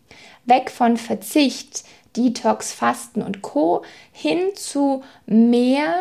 Weg 0.47 0.71
von 0.71 0.97
Verzicht, 0.97 1.85
Detox, 2.17 2.73
Fasten 2.73 3.23
und 3.23 3.43
Co. 3.43 3.83
hin 4.12 4.41
zu 4.57 5.05
mehr, 5.27 5.95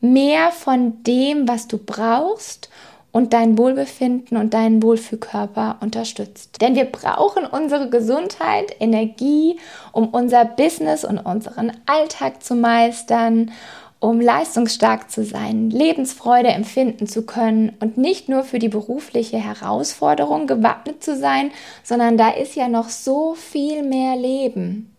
mehr 0.00 0.52
von 0.52 1.02
dem, 1.02 1.48
was 1.48 1.66
du 1.66 1.78
brauchst 1.78 2.70
und 3.16 3.32
dein 3.32 3.56
Wohlbefinden 3.56 4.36
und 4.36 4.52
deinen 4.52 4.82
Wohlfühlkörper 4.82 5.78
unterstützt. 5.80 6.60
Denn 6.60 6.74
wir 6.74 6.84
brauchen 6.84 7.46
unsere 7.46 7.88
Gesundheit, 7.88 8.76
Energie, 8.78 9.58
um 9.92 10.08
unser 10.08 10.44
Business 10.44 11.02
und 11.02 11.20
unseren 11.20 11.72
Alltag 11.86 12.42
zu 12.42 12.54
meistern, 12.54 13.52
um 14.00 14.20
leistungsstark 14.20 15.10
zu 15.10 15.24
sein, 15.24 15.70
Lebensfreude 15.70 16.48
empfinden 16.48 17.06
zu 17.06 17.24
können 17.24 17.72
und 17.80 17.96
nicht 17.96 18.28
nur 18.28 18.44
für 18.44 18.58
die 18.58 18.68
berufliche 18.68 19.38
Herausforderung 19.38 20.46
gewappnet 20.46 21.02
zu 21.02 21.16
sein, 21.16 21.52
sondern 21.82 22.18
da 22.18 22.28
ist 22.28 22.54
ja 22.54 22.68
noch 22.68 22.90
so 22.90 23.32
viel 23.32 23.82
mehr 23.82 24.14
Leben. 24.16 24.94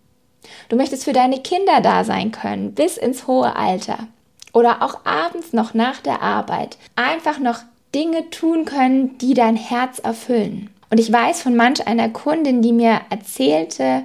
Du 0.70 0.76
möchtest 0.76 1.04
für 1.04 1.14
deine 1.14 1.38
Kinder 1.42 1.82
da 1.84 2.04
sein 2.04 2.32
können, 2.32 2.74
bis 2.74 2.98
ins 2.98 3.28
hohe 3.28 3.56
Alter. 3.56 4.08
Oder 4.54 4.82
auch 4.82 5.06
abends 5.06 5.54
noch 5.54 5.76
nach 5.76 6.00
der 6.00 6.24
Arbeit. 6.24 6.80
Einfach 6.96 7.38
noch 7.38 7.60
Dinge 7.98 8.30
tun 8.30 8.66
können, 8.66 9.18
die 9.18 9.34
dein 9.34 9.56
Herz 9.56 9.98
erfüllen. 9.98 10.70
Und 10.92 11.00
ich 11.00 11.12
weiß 11.12 11.42
von 11.42 11.56
manch 11.56 11.88
einer 11.88 12.10
Kundin, 12.10 12.62
die 12.62 12.72
mir 12.72 13.02
erzählte, 13.10 14.04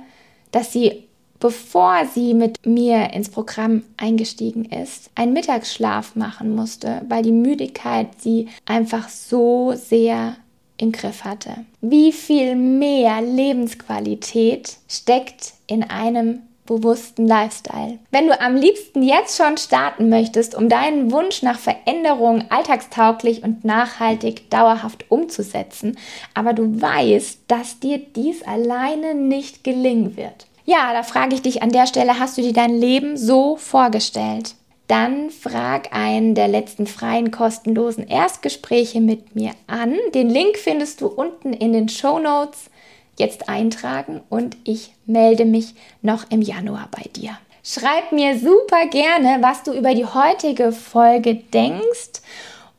dass 0.50 0.72
sie, 0.72 1.04
bevor 1.38 2.06
sie 2.06 2.32
mit 2.32 2.64
mir 2.64 3.12
ins 3.12 3.28
Programm 3.28 3.84
eingestiegen 3.98 4.64
ist, 4.64 5.10
einen 5.14 5.34
Mittagsschlaf 5.34 6.16
machen 6.16 6.54
musste, 6.54 7.02
weil 7.06 7.22
die 7.22 7.32
Müdigkeit 7.32 8.08
sie 8.18 8.48
einfach 8.64 9.10
so 9.10 9.74
sehr 9.74 10.36
im 10.78 10.90
Griff 10.90 11.24
hatte. 11.24 11.66
Wie 11.82 12.12
viel 12.12 12.56
mehr 12.56 13.20
Lebensqualität 13.20 14.78
steckt 14.88 15.52
in 15.66 15.84
einem 15.84 16.40
bewussten 16.66 17.26
Lifestyle. 17.26 17.98
Wenn 18.10 18.28
du 18.28 18.40
am 18.40 18.56
liebsten 18.56 19.02
jetzt 19.02 19.36
schon 19.36 19.56
starten 19.56 20.08
möchtest, 20.08 20.54
um 20.54 20.68
deinen 20.68 21.10
Wunsch 21.10 21.42
nach 21.42 21.58
Veränderung 21.58 22.44
alltagstauglich 22.50 23.42
und 23.42 23.64
nachhaltig 23.64 24.50
dauerhaft 24.50 25.10
umzusetzen, 25.10 25.98
aber 26.34 26.52
du 26.52 26.80
weißt, 26.80 27.40
dass 27.48 27.80
dir 27.80 27.98
dies 27.98 28.42
alleine 28.42 29.14
nicht 29.14 29.64
gelingen 29.64 30.16
wird. 30.16 30.46
Ja, 30.64 30.92
da 30.92 31.02
frage 31.02 31.34
ich 31.34 31.42
dich 31.42 31.62
an 31.62 31.70
der 31.70 31.86
Stelle, 31.86 32.20
hast 32.20 32.38
du 32.38 32.42
dir 32.42 32.52
dein 32.52 32.74
Leben 32.74 33.16
so 33.16 33.56
vorgestellt? 33.56 34.54
Dann 34.86 35.30
frag 35.30 35.94
einen 35.94 36.34
der 36.34 36.48
letzten 36.48 36.86
freien 36.86 37.30
kostenlosen 37.30 38.06
Erstgespräche 38.06 39.00
mit 39.00 39.34
mir 39.34 39.52
an. 39.66 39.96
Den 40.14 40.28
Link 40.28 40.58
findest 40.58 41.00
du 41.00 41.06
unten 41.06 41.52
in 41.52 41.72
den 41.72 41.88
Show 41.88 42.18
Notes 42.18 42.70
jetzt 43.18 43.48
eintragen 43.48 44.20
und 44.28 44.56
ich 44.64 44.94
melde 45.06 45.44
mich 45.44 45.74
noch 46.00 46.30
im 46.30 46.42
Januar 46.42 46.88
bei 46.90 47.08
dir. 47.14 47.36
Schreib 47.64 48.10
mir 48.10 48.38
super 48.38 48.86
gerne, 48.90 49.38
was 49.40 49.62
du 49.62 49.72
über 49.72 49.94
die 49.94 50.04
heutige 50.04 50.72
Folge 50.72 51.36
denkst 51.36 52.20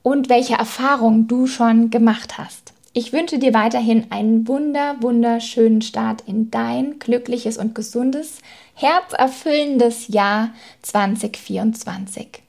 und 0.02 0.30
welche 0.30 0.56
Erfahrungen 0.56 1.28
du 1.28 1.48
schon 1.48 1.90
gemacht 1.90 2.38
hast. 2.38 2.74
Ich 2.96 3.12
wünsche 3.12 3.40
dir 3.40 3.54
weiterhin 3.54 4.12
einen 4.12 4.48
wunder, 4.48 4.98
wunderschönen 5.00 5.82
Start 5.82 6.22
in 6.28 6.52
dein 6.52 7.00
glückliches 7.00 7.58
und 7.58 7.74
gesundes, 7.74 8.40
herzerfüllendes 8.76 10.10
Jahr 10.10 10.50
2024. 10.84 12.44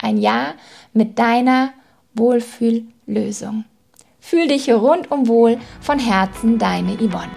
Ein 0.00 0.18
Jahr 0.18 0.54
mit 0.92 1.18
deiner 1.18 1.72
Wohlfühllösung. 2.14 3.64
Fühl 4.28 4.46
dich 4.46 4.70
rundum 4.70 5.26
wohl 5.26 5.56
von 5.80 5.98
Herzen, 5.98 6.58
deine 6.58 6.92
Yvonne. 6.96 7.30